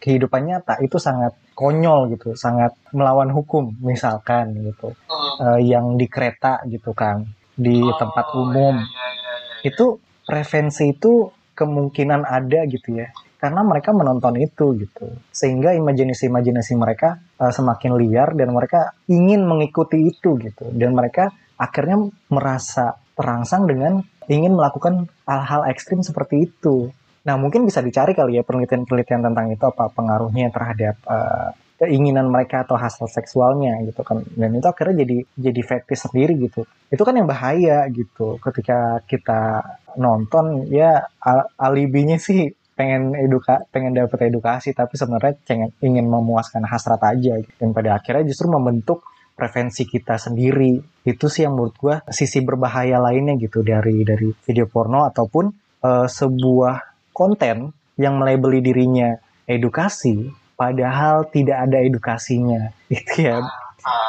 kehidupan 0.00 0.48
nyata 0.48 0.80
itu 0.80 0.96
sangat 0.96 1.36
konyol 1.52 2.16
gitu, 2.16 2.32
sangat 2.32 2.72
melawan 2.96 3.28
hukum 3.28 3.76
misalkan 3.84 4.56
gitu. 4.64 4.96
Uh, 5.36 5.60
yang 5.60 6.00
di 6.00 6.08
kereta 6.08 6.64
gitu 6.64 6.96
kan, 6.96 7.28
di 7.52 7.84
oh, 7.84 7.92
tempat 8.00 8.32
umum. 8.32 8.80
Ya, 8.80 8.88
ya, 8.88 9.06
ya, 9.12 9.34
itu 9.68 10.00
prevensi 10.24 10.96
itu 10.96 11.28
kemungkinan 11.56 12.24
ada 12.24 12.68
gitu 12.68 13.00
ya 13.00 13.08
karena 13.36 13.60
mereka 13.62 13.92
menonton 13.92 14.40
itu 14.40 14.74
gitu 14.80 15.06
sehingga 15.28 15.76
imajinasi-imajinasi 15.76 16.72
mereka 16.76 17.20
uh, 17.36 17.52
semakin 17.52 17.94
liar 18.00 18.32
dan 18.32 18.52
mereka 18.52 18.96
ingin 19.08 19.44
mengikuti 19.44 20.08
itu 20.08 20.40
gitu 20.40 20.72
dan 20.72 20.96
mereka 20.96 21.32
akhirnya 21.56 22.12
merasa 22.28 23.00
terangsang 23.16 23.64
dengan 23.64 24.04
ingin 24.28 24.52
melakukan 24.54 25.08
hal-hal 25.24 25.66
ekstrim 25.72 26.04
seperti 26.04 26.50
itu. 26.52 26.92
Nah 27.26 27.34
mungkin 27.40 27.66
bisa 27.66 27.82
dicari 27.82 28.14
kali 28.14 28.38
ya 28.38 28.42
penelitian-penelitian 28.46 29.24
tentang 29.24 29.46
itu 29.50 29.64
apa 29.66 29.90
pengaruhnya 29.90 30.52
terhadap 30.52 30.96
uh, 31.08 31.50
keinginan 31.76 32.32
mereka 32.32 32.64
atau 32.64 32.76
hasil 32.78 33.08
seksualnya 33.10 33.82
gitu 33.88 34.04
kan. 34.06 34.22
Dan 34.36 34.56
itu 34.56 34.66
akhirnya 34.68 35.02
jadi 35.02 35.16
jadi 35.34 35.60
fetish 35.64 36.06
sendiri 36.10 36.38
gitu. 36.38 36.62
Itu 36.92 37.02
kan 37.02 37.16
yang 37.18 37.26
bahaya 37.26 37.88
gitu. 37.90 38.38
Ketika 38.38 39.02
kita 39.08 39.64
nonton 39.96 40.68
ya 40.68 41.02
al 41.24 41.50
alibinya 41.56 42.20
sih 42.20 42.52
pengen 42.76 43.16
eduka 43.16 43.64
pengen 43.72 43.96
dapat 43.96 44.28
edukasi 44.28 44.76
tapi 44.76 45.00
sebenarnya 45.00 45.40
ingin 45.80 46.04
memuaskan 46.12 46.60
hasrat 46.68 47.00
aja 47.08 47.40
dan 47.56 47.72
pada 47.72 47.96
akhirnya 47.96 48.28
justru 48.28 48.52
membentuk 48.52 49.00
prevensi 49.36 49.84
kita 49.84 50.16
sendiri 50.16 50.80
itu 51.04 51.26
sih 51.28 51.44
yang 51.44 51.54
menurut 51.54 51.76
gue 51.76 51.94
sisi 52.08 52.40
berbahaya 52.40 52.96
lainnya 52.98 53.36
gitu 53.36 53.60
dari 53.60 54.00
dari 54.02 54.32
video 54.32 54.64
porno 54.64 55.04
ataupun 55.04 55.44
uh, 55.84 56.08
sebuah 56.08 57.12
konten 57.12 57.70
yang 58.00 58.16
melebeli 58.16 58.64
dirinya 58.64 59.12
edukasi 59.44 60.32
padahal 60.56 61.28
tidak 61.28 61.68
ada 61.68 61.84
edukasinya 61.84 62.72
itu 62.96 63.28
ya 63.28 63.44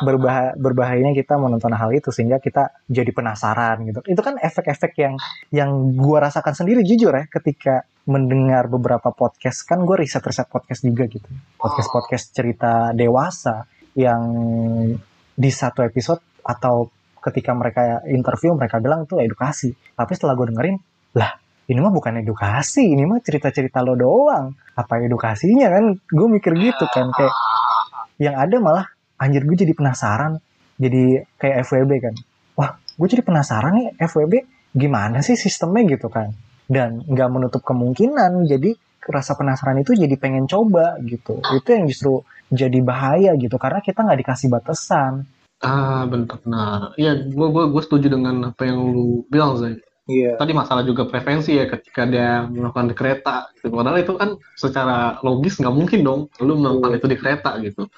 berbah 0.01 0.57
berbahayanya 0.57 1.13
kita 1.13 1.37
menonton 1.37 1.69
hal 1.75 1.93
itu 1.93 2.09
sehingga 2.09 2.41
kita 2.41 2.73
jadi 2.89 3.13
penasaran 3.13 3.85
gitu. 3.85 4.01
Itu 4.09 4.25
kan 4.25 4.41
efek-efek 4.41 4.97
yang 4.97 5.13
yang 5.53 5.93
gua 5.93 6.25
rasakan 6.29 6.57
sendiri 6.57 6.81
jujur 6.81 7.13
ya 7.13 7.29
ketika 7.29 7.85
mendengar 8.07 8.71
beberapa 8.71 9.11
podcast 9.11 9.67
kan 9.67 9.83
gue 9.83 9.99
riset-riset 9.99 10.47
podcast 10.47 10.81
juga 10.81 11.11
gitu. 11.11 11.27
Podcast-podcast 11.59 12.25
cerita 12.31 12.95
dewasa 12.95 13.67
yang 13.99 14.23
di 15.37 15.53
satu 15.53 15.85
episode 15.85 16.41
atau 16.41 16.89
ketika 17.21 17.53
mereka 17.53 18.01
interview 18.09 18.57
mereka 18.57 18.81
bilang 18.81 19.05
itu 19.05 19.21
edukasi. 19.21 19.69
Tapi 19.93 20.11
setelah 20.17 20.33
gue 20.33 20.49
dengerin 20.49 20.77
lah 21.13 21.37
ini 21.67 21.77
mah 21.83 21.93
bukan 21.93 22.23
edukasi 22.23 22.95
ini 22.95 23.05
mah 23.05 23.21
cerita-cerita 23.21 23.85
lo 23.85 23.93
doang. 23.93 24.57
Apa 24.73 25.03
edukasinya 25.03 25.69
kan? 25.69 25.93
Gue 26.09 26.27
mikir 26.31 26.57
gitu 26.57 26.85
kan? 26.89 27.13
Kayak 27.13 27.35
yang 28.17 28.35
ada 28.39 28.57
malah 28.57 28.85
anjir 29.21 29.45
gue 29.45 29.57
jadi 29.67 29.73
penasaran. 29.77 30.41
Jadi 30.81 31.21
kayak 31.37 31.67
FWB 31.69 31.91
kan? 32.01 32.15
Wah 32.57 32.79
gue 32.81 33.07
jadi 33.07 33.21
penasaran 33.21 33.77
nih 33.77 33.87
FWB 34.01 34.33
gimana 34.73 35.21
sih 35.21 35.37
sistemnya 35.37 35.85
gitu 35.85 36.09
kan? 36.09 36.33
Dan 36.65 37.05
nggak 37.05 37.29
menutup 37.29 37.61
kemungkinan 37.61 38.49
jadi 38.49 38.73
rasa 39.11 39.35
penasaran 39.35 39.79
itu 39.81 39.95
jadi 39.95 40.15
pengen 40.19 40.45
coba 40.47 40.97
gitu. 41.03 41.39
Itu 41.55 41.69
yang 41.71 41.85
justru 41.87 42.23
jadi 42.51 42.79
bahaya 42.79 43.35
gitu 43.35 43.55
karena 43.59 43.83
kita 43.83 44.03
nggak 44.07 44.19
dikasih 44.23 44.47
batasan. 44.51 45.27
Ah 45.57 46.05
benar 46.05 46.37
benar 46.45 46.79
iya 47.01 47.17
gue 47.17 47.47
gue 47.49 47.63
gue 47.73 47.81
setuju 47.81 48.13
dengan 48.13 48.53
apa 48.53 48.61
yang 48.69 48.77
lu 48.93 49.25
bilang 49.25 49.57
Zay 49.57 49.81
iya. 50.05 50.37
Tadi 50.37 50.53
masalah 50.53 50.85
juga 50.85 51.09
preferensi 51.09 51.57
ya 51.57 51.65
ketika 51.65 52.05
dia 52.05 52.45
melakukan 52.45 52.93
di 52.93 52.95
kereta 52.95 53.49
gitu. 53.57 53.73
padahal 53.73 53.97
itu 53.97 54.13
kan 54.21 54.37
secara 54.53 55.17
logis 55.25 55.57
nggak 55.57 55.73
mungkin 55.73 55.99
dong 56.05 56.21
lu 56.45 56.61
melakukan 56.61 56.93
Iya. 56.93 56.97
itu 57.01 57.07
di 57.09 57.17
kereta 57.17 57.51
gitu. 57.65 57.89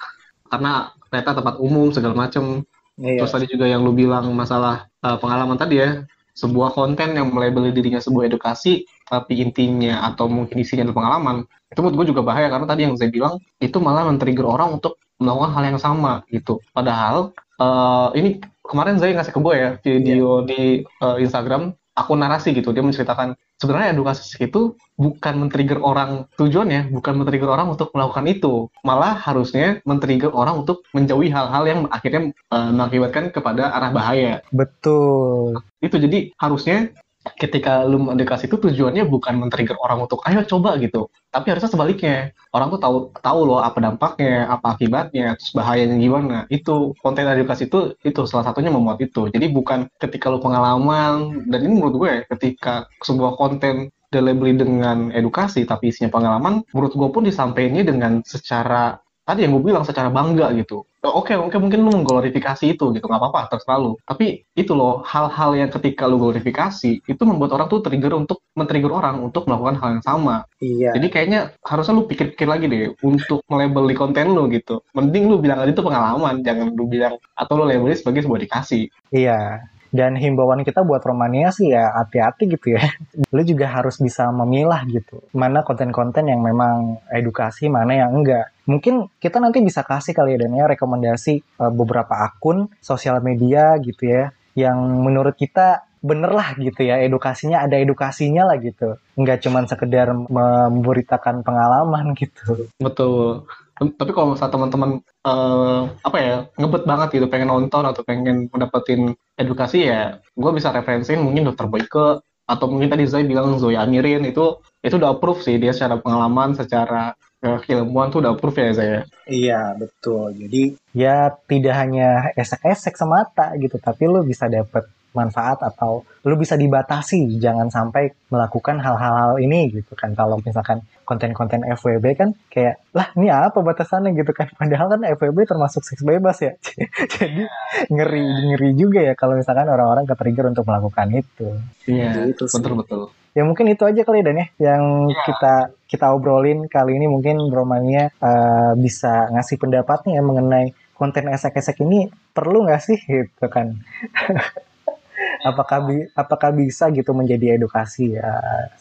Karena 0.48 0.88
kereta 1.12 1.36
tempat 1.36 1.60
umum 1.60 1.92
segala 1.92 2.16
macem. 2.16 2.64
Iya. 2.96 3.22
Terus 3.22 3.32
tadi 3.36 3.46
juga 3.52 3.68
yang 3.68 3.84
lu 3.84 3.92
bilang 3.92 4.24
masalah 4.32 4.88
uh, 5.04 5.20
pengalaman 5.20 5.60
tadi 5.60 5.84
ya 5.84 5.90
sebuah 6.32 6.72
konten 6.72 7.12
yang 7.12 7.28
melabeli 7.28 7.76
dirinya 7.76 8.00
sebuah 8.00 8.30
edukasi 8.32 8.88
tapi 9.10 9.42
intinya 9.42 10.06
atau 10.06 10.30
mungkin 10.30 10.62
isinya 10.62 10.86
adalah 10.86 10.98
pengalaman 11.02 11.36
itu 11.70 11.78
menurut 11.82 11.96
gue 12.02 12.06
juga 12.14 12.22
bahaya. 12.22 12.46
Karena 12.46 12.66
tadi 12.66 12.82
yang 12.86 12.94
saya 12.94 13.10
bilang 13.10 13.42
itu 13.58 13.78
malah 13.82 14.06
men-trigger 14.06 14.46
orang 14.46 14.78
untuk 14.78 15.02
melakukan 15.18 15.50
hal 15.54 15.64
yang 15.74 15.80
sama 15.82 16.22
gitu. 16.30 16.62
Padahal 16.70 17.34
uh, 17.58 18.14
ini 18.14 18.38
kemarin 18.62 19.02
saya 19.02 19.14
ngasih 19.18 19.34
ke 19.34 19.40
gue 19.42 19.54
ya 19.54 19.70
video 19.82 20.46
di 20.46 20.86
uh, 21.02 21.18
Instagram 21.18 21.74
akun 21.94 22.22
narasi 22.22 22.54
gitu. 22.56 22.72
Dia 22.72 22.80
menceritakan 22.80 23.36
sebenarnya 23.60 23.92
edukasi 23.92 24.40
itu 24.40 24.74
bukan 24.96 25.34
men-trigger 25.44 25.84
orang 25.84 26.24
tujuannya 26.40 26.88
bukan 26.90 27.12
men-trigger 27.20 27.50
orang 27.52 27.70
untuk 27.70 27.92
melakukan 27.92 28.24
itu. 28.26 28.72
Malah 28.82 29.20
harusnya 29.20 29.84
men-trigger 29.84 30.32
orang 30.32 30.64
untuk 30.64 30.82
menjauhi 30.96 31.28
hal-hal 31.28 31.62
yang 31.68 31.80
akhirnya 31.92 32.32
uh, 32.50 32.72
mengakibatkan 32.72 33.30
kepada 33.30 33.70
arah 33.74 33.92
bahaya. 33.92 34.40
Betul. 34.50 35.60
Itu 35.84 36.00
jadi 36.00 36.32
harusnya 36.40 36.94
ketika 37.36 37.84
lu 37.84 38.00
mendekati 38.00 38.48
itu 38.48 38.56
tujuannya 38.56 39.04
bukan 39.04 39.36
men-trigger 39.36 39.76
orang 39.80 40.08
untuk 40.08 40.24
ayo 40.24 40.40
coba 40.48 40.80
gitu. 40.80 41.12
Tapi 41.28 41.52
harusnya 41.52 41.70
sebaliknya. 41.70 42.32
Orang 42.50 42.72
tuh 42.72 42.80
tahu 42.80 42.96
tahu 43.20 43.40
loh 43.44 43.60
apa 43.60 43.78
dampaknya 43.78 44.48
apa 44.48 44.74
akibatnya 44.74 45.36
terus 45.36 45.52
bahayanya 45.52 45.96
gimana. 46.00 46.38
Itu 46.48 46.96
konten 47.04 47.28
edukasi 47.28 47.68
itu 47.68 47.94
itu 48.00 48.20
salah 48.24 48.48
satunya 48.48 48.72
memuat 48.72 48.98
itu. 49.04 49.28
Jadi 49.28 49.46
bukan 49.52 49.86
ketika 50.00 50.32
lu 50.32 50.40
pengalaman 50.40 51.44
dan 51.52 51.60
ini 51.60 51.72
menurut 51.76 51.96
gue 52.00 52.12
ketika 52.36 52.88
sebuah 53.04 53.36
konten 53.36 53.92
dilabeli 54.10 54.58
dengan 54.58 55.14
edukasi 55.14 55.62
tapi 55.62 55.94
isinya 55.94 56.10
pengalaman 56.10 56.66
menurut 56.74 56.92
gue 56.98 57.08
pun 57.14 57.22
disampaikannya 57.22 57.86
dengan 57.86 58.12
secara 58.26 58.98
tadi 59.30 59.46
yang 59.46 59.54
gue 59.54 59.62
bilang 59.70 59.86
secara 59.86 60.10
bangga 60.10 60.50
gitu 60.58 60.82
Oh, 61.00 61.24
oke 61.24 61.32
oke 61.32 61.56
mungkin 61.56 61.80
lu 61.80 61.96
mengglorifikasi 61.96 62.76
itu 62.76 62.92
gitu 62.92 63.08
nggak 63.08 63.20
apa-apa 63.24 63.56
terserah 63.56 63.80
lu 63.80 63.96
tapi 64.04 64.44
itu 64.52 64.76
loh 64.76 65.00
hal-hal 65.00 65.56
yang 65.56 65.72
ketika 65.72 66.04
lu 66.04 66.20
glorifikasi 66.20 67.00
itu 67.00 67.22
membuat 67.24 67.56
orang 67.56 67.72
tuh 67.72 67.80
trigger 67.80 68.20
untuk 68.20 68.44
men-trigger 68.52 68.92
orang 68.92 69.16
untuk 69.24 69.48
melakukan 69.48 69.80
hal 69.80 69.88
yang 69.96 70.04
sama 70.04 70.44
iya 70.60 70.92
jadi 70.92 71.08
kayaknya 71.08 71.40
harusnya 71.64 71.96
lu 71.96 72.04
pikir-pikir 72.04 72.44
lagi 72.44 72.68
deh 72.68 72.92
untuk 73.00 73.40
melabel 73.48 73.88
di 73.88 73.96
konten 73.96 74.28
lu 74.28 74.44
gitu 74.52 74.84
mending 74.92 75.24
lu 75.32 75.40
bilang 75.40 75.64
aja 75.64 75.72
itu 75.72 75.80
pengalaman 75.80 76.44
jangan 76.44 76.68
lu 76.76 76.84
bilang 76.84 77.16
atau 77.32 77.52
lu 77.56 77.64
labelnya 77.64 77.96
sebagai 77.96 78.20
sebuah 78.28 78.40
dikasih 78.44 78.92
Iya. 79.10 79.66
Dan 79.90 80.14
himbauan 80.14 80.62
kita 80.62 80.86
buat 80.86 81.02
Romania 81.02 81.50
sih 81.50 81.74
ya 81.74 81.90
hati-hati 81.90 82.46
gitu 82.46 82.78
ya. 82.78 82.82
Lu 83.34 83.42
juga 83.42 83.66
harus 83.66 83.98
bisa 83.98 84.30
memilah 84.30 84.86
gitu. 84.86 85.18
Mana 85.34 85.66
konten-konten 85.66 86.30
yang 86.30 86.38
memang 86.46 87.02
edukasi, 87.10 87.66
mana 87.66 87.98
yang 87.98 88.14
enggak. 88.14 88.54
Mungkin 88.70 89.10
kita 89.18 89.42
nanti 89.42 89.58
bisa 89.58 89.82
kasih 89.82 90.14
kali 90.14 90.38
ya 90.38 90.46
Dan 90.46 90.54
ya 90.54 90.70
rekomendasi 90.70 91.34
eh, 91.42 91.72
beberapa 91.74 92.22
akun 92.22 92.70
sosial 92.78 93.18
media 93.18 93.74
gitu 93.82 94.06
ya. 94.06 94.30
Yang 94.54 94.78
menurut 94.78 95.34
kita 95.34 95.90
bener 96.00 96.32
lah 96.32 96.56
gitu 96.56 96.80
ya 96.80 96.96
edukasinya 97.04 97.60
ada 97.60 97.76
edukasinya 97.76 98.48
lah 98.48 98.56
gitu 98.56 98.96
nggak 99.20 99.44
cuman 99.44 99.68
sekedar 99.68 100.08
memberitakan 100.16 101.44
pengalaman 101.44 102.16
gitu 102.16 102.72
betul 102.80 103.44
tapi 103.76 104.10
kalau 104.16 104.32
misalnya 104.32 104.52
teman-teman 104.56 104.90
eh, 105.04 105.80
apa 106.00 106.18
ya 106.20 106.36
ngebet 106.56 106.84
banget 106.88 107.08
gitu 107.20 107.26
pengen 107.28 107.52
nonton 107.52 107.84
atau 107.84 108.00
pengen 108.00 108.48
mendapatkan 108.48 109.12
edukasi 109.36 109.92
ya 109.92 110.20
gue 110.36 110.50
bisa 110.56 110.72
referensiin 110.72 111.20
mungkin 111.20 111.52
dokter 111.52 111.68
Boyke 111.68 112.24
atau 112.50 112.66
mungkin 112.66 112.90
tadi 112.90 113.04
Zai 113.06 113.28
bilang 113.28 113.60
Zoya 113.60 113.84
Amirin 113.84 114.24
itu 114.24 114.58
itu 114.80 114.94
udah 114.96 115.16
approve 115.16 115.44
sih 115.44 115.60
dia 115.60 115.70
secara 115.76 116.00
pengalaman 116.00 116.56
secara 116.56 117.12
keilmuan 117.40 118.12
tuh 118.12 118.20
udah 118.20 118.36
approve 118.36 118.60
ya 118.60 118.72
Zai 118.76 119.00
Iya 119.24 119.72
betul. 119.78 120.36
Jadi 120.36 120.76
ya 120.92 121.32
tidak 121.48 121.74
hanya 121.80 122.34
esek-esek 122.36 122.94
semata 122.98 123.56
gitu, 123.56 123.80
tapi 123.80 124.04
lu 124.04 124.20
bisa 124.26 124.46
dapet 124.50 124.84
manfaat 125.10 125.58
atau 125.58 126.06
lu 126.22 126.38
bisa 126.38 126.54
dibatasi 126.54 127.42
jangan 127.42 127.66
sampai 127.66 128.14
melakukan 128.30 128.78
hal-hal 128.78 129.42
ini 129.42 129.70
gitu 129.74 129.98
kan. 129.98 130.14
Kalau 130.14 130.38
misalkan 130.38 130.86
konten-konten 131.02 131.66
FWB 131.66 132.06
kan 132.14 132.30
kayak 132.46 132.78
lah 132.94 133.10
ini 133.18 133.26
apa 133.26 133.58
batasannya 133.58 134.14
gitu 134.14 134.30
kan. 134.30 134.46
Padahal 134.54 134.86
kan 134.86 135.02
FWB 135.18 135.50
termasuk 135.50 135.82
seks 135.82 136.06
bebas 136.06 136.38
ya. 136.38 136.54
Jadi 137.18 137.42
ngeri 137.90 138.22
ngeri 138.54 138.70
juga 138.78 139.02
ya 139.02 139.18
kalau 139.18 139.34
misalkan 139.34 139.66
orang-orang 139.66 140.06
ke-trigger 140.06 140.46
untuk 140.46 140.66
melakukan 140.68 141.08
itu. 141.10 141.48
iya 141.90 142.30
Gitu 142.30 142.46
betul 142.46 142.74
betul 142.78 143.02
Ya 143.30 143.46
mungkin 143.46 143.70
itu 143.70 143.86
aja 143.86 144.02
kali 144.02 144.26
Dan 144.26 144.42
ya 144.42 144.46
yang 144.58 144.82
Iya. 145.10 145.22
kita 145.26 145.54
kita 145.86 146.06
obrolin. 146.14 146.66
Kali 146.66 146.98
ini 146.98 147.06
mungkin 147.06 147.36
Romania 147.50 148.10
eh, 148.10 148.72
bisa 148.78 149.30
ngasih 149.30 149.56
pendapat 149.58 150.06
nih 150.06 150.18
ya 150.18 150.22
mengenai 150.22 150.66
konten 150.98 151.30
esek-esek 151.30 151.78
ini. 151.86 152.10
Perlu 152.34 152.66
nggak 152.66 152.82
sih 152.82 152.98
gitu 152.98 153.46
kan? 153.46 153.74
apakah 155.50 155.78
bi- 155.88 156.08
apakah 156.12 156.50
bisa 156.52 156.90
gitu 156.90 157.10
menjadi 157.14 157.56
edukasi? 157.56 158.18
Ya 158.18 158.30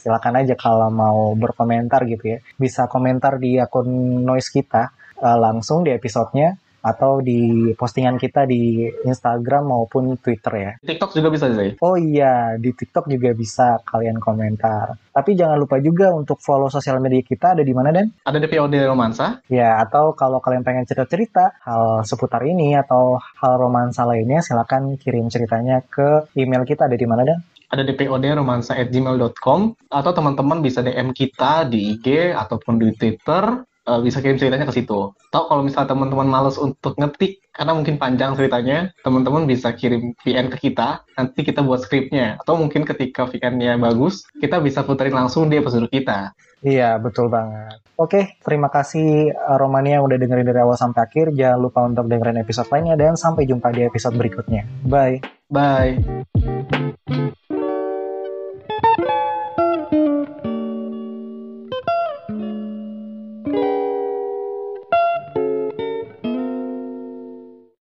silakan 0.01 0.41
aja 0.41 0.55
kalau 0.57 0.89
mau 0.91 1.33
berkomentar 1.37 2.03
gitu 2.09 2.35
ya. 2.35 2.37
Bisa 2.57 2.89
komentar 2.89 3.37
di 3.37 3.61
akun 3.61 3.87
noise 4.25 4.49
kita 4.49 4.89
eh, 5.21 5.37
langsung 5.39 5.85
di 5.85 5.91
episodenya 5.93 6.57
atau 6.79 7.19
di 7.19 7.71
postingan 7.75 8.15
kita 8.15 8.45
di 8.47 8.87
Instagram 9.03 9.71
maupun 9.71 10.15
Twitter 10.19 10.53
ya 10.55 10.71
TikTok 10.83 11.15
juga 11.15 11.29
bisa 11.33 11.47
Zai 11.51 11.79
Oh 11.79 11.95
iya, 11.95 12.59
di 12.59 12.75
TikTok 12.75 13.07
juga 13.07 13.31
bisa 13.31 13.79
kalian 13.87 14.19
komentar. 14.19 14.99
Tapi 15.15 15.31
jangan 15.35 15.57
lupa 15.59 15.79
juga 15.79 16.11
untuk 16.11 16.39
follow 16.43 16.67
sosial 16.67 16.99
media 16.99 17.23
kita 17.23 17.55
ada 17.55 17.63
di 17.63 17.71
mana 17.71 17.91
Dan? 17.95 18.11
ada 18.23 18.37
DPOD 18.39 18.83
Romansa 18.83 19.39
Ya, 19.47 19.79
atau 19.79 20.11
kalau 20.13 20.43
kalian 20.43 20.63
pengen 20.63 20.83
cerita-cerita 20.83 21.55
hal 21.63 22.03
seputar 22.03 22.43
ini 22.43 22.75
atau 22.75 23.19
hal 23.39 23.59
romansa 23.59 24.03
lainnya, 24.03 24.43
silakan 24.43 24.95
kirim 24.99 25.27
ceritanya 25.31 25.79
ke 25.85 26.27
email 26.35 26.63
kita 26.67 26.87
ada 26.87 26.97
di 26.99 27.07
mana 27.07 27.23
Dan? 27.23 27.39
ada 27.69 27.85
dpod 27.85 28.25
romansa@gmail.com 28.25 29.59
atau 29.93 30.11
teman-teman 30.11 30.57
bisa 30.65 30.81
DM 30.81 31.13
kita 31.13 31.69
di 31.69 31.93
IG 31.93 32.33
ataupun 32.33 32.81
di 32.81 32.89
Twitter 32.97 33.61
eh, 33.89 34.01
bisa 34.05 34.21
kirim 34.21 34.37
ceritanya 34.37 34.69
ke 34.69 34.75
situ. 34.77 35.17
Atau 35.33 35.49
kalau 35.49 35.65
misalnya 35.65 35.89
teman-teman 35.89 36.29
males 36.29 36.61
untuk 36.61 36.93
ngetik 37.01 37.41
karena 37.49 37.75
mungkin 37.75 37.99
panjang 37.99 38.37
ceritanya, 38.39 38.95
teman-teman 39.03 39.43
bisa 39.43 39.75
kirim 39.75 40.15
VN 40.23 40.47
ke 40.47 40.69
kita, 40.69 41.03
nanti 41.19 41.43
kita 41.43 41.59
buat 41.59 41.83
skripnya. 41.83 42.39
Atau 42.39 42.55
mungkin 42.55 42.87
ketika 42.87 43.27
VN-nya 43.27 43.75
bagus, 43.75 44.23
kita 44.39 44.63
bisa 44.63 44.87
puterin 44.87 45.17
langsung 45.17 45.51
di 45.51 45.59
episode 45.59 45.91
kita. 45.91 46.31
Iya, 46.63 46.95
betul 46.99 47.27
banget. 47.27 47.83
Oke, 47.99 48.39
terima 48.43 48.71
kasih 48.71 49.35
uh, 49.35 49.59
Romania 49.59 49.99
yang 49.99 50.07
udah 50.07 50.17
dengerin 50.19 50.47
dari 50.47 50.59
awal 50.63 50.79
sampai 50.79 51.03
akhir. 51.03 51.35
Jangan 51.35 51.59
lupa 51.59 51.83
untuk 51.83 52.07
dengerin 52.07 52.39
episode 52.39 52.71
lainnya 52.71 52.95
dan 52.95 53.19
sampai 53.19 53.43
jumpa 53.43 53.75
di 53.75 53.83
episode 53.83 54.15
berikutnya. 54.15 54.63
Bye. 54.87 55.19
Bye. 55.51 55.99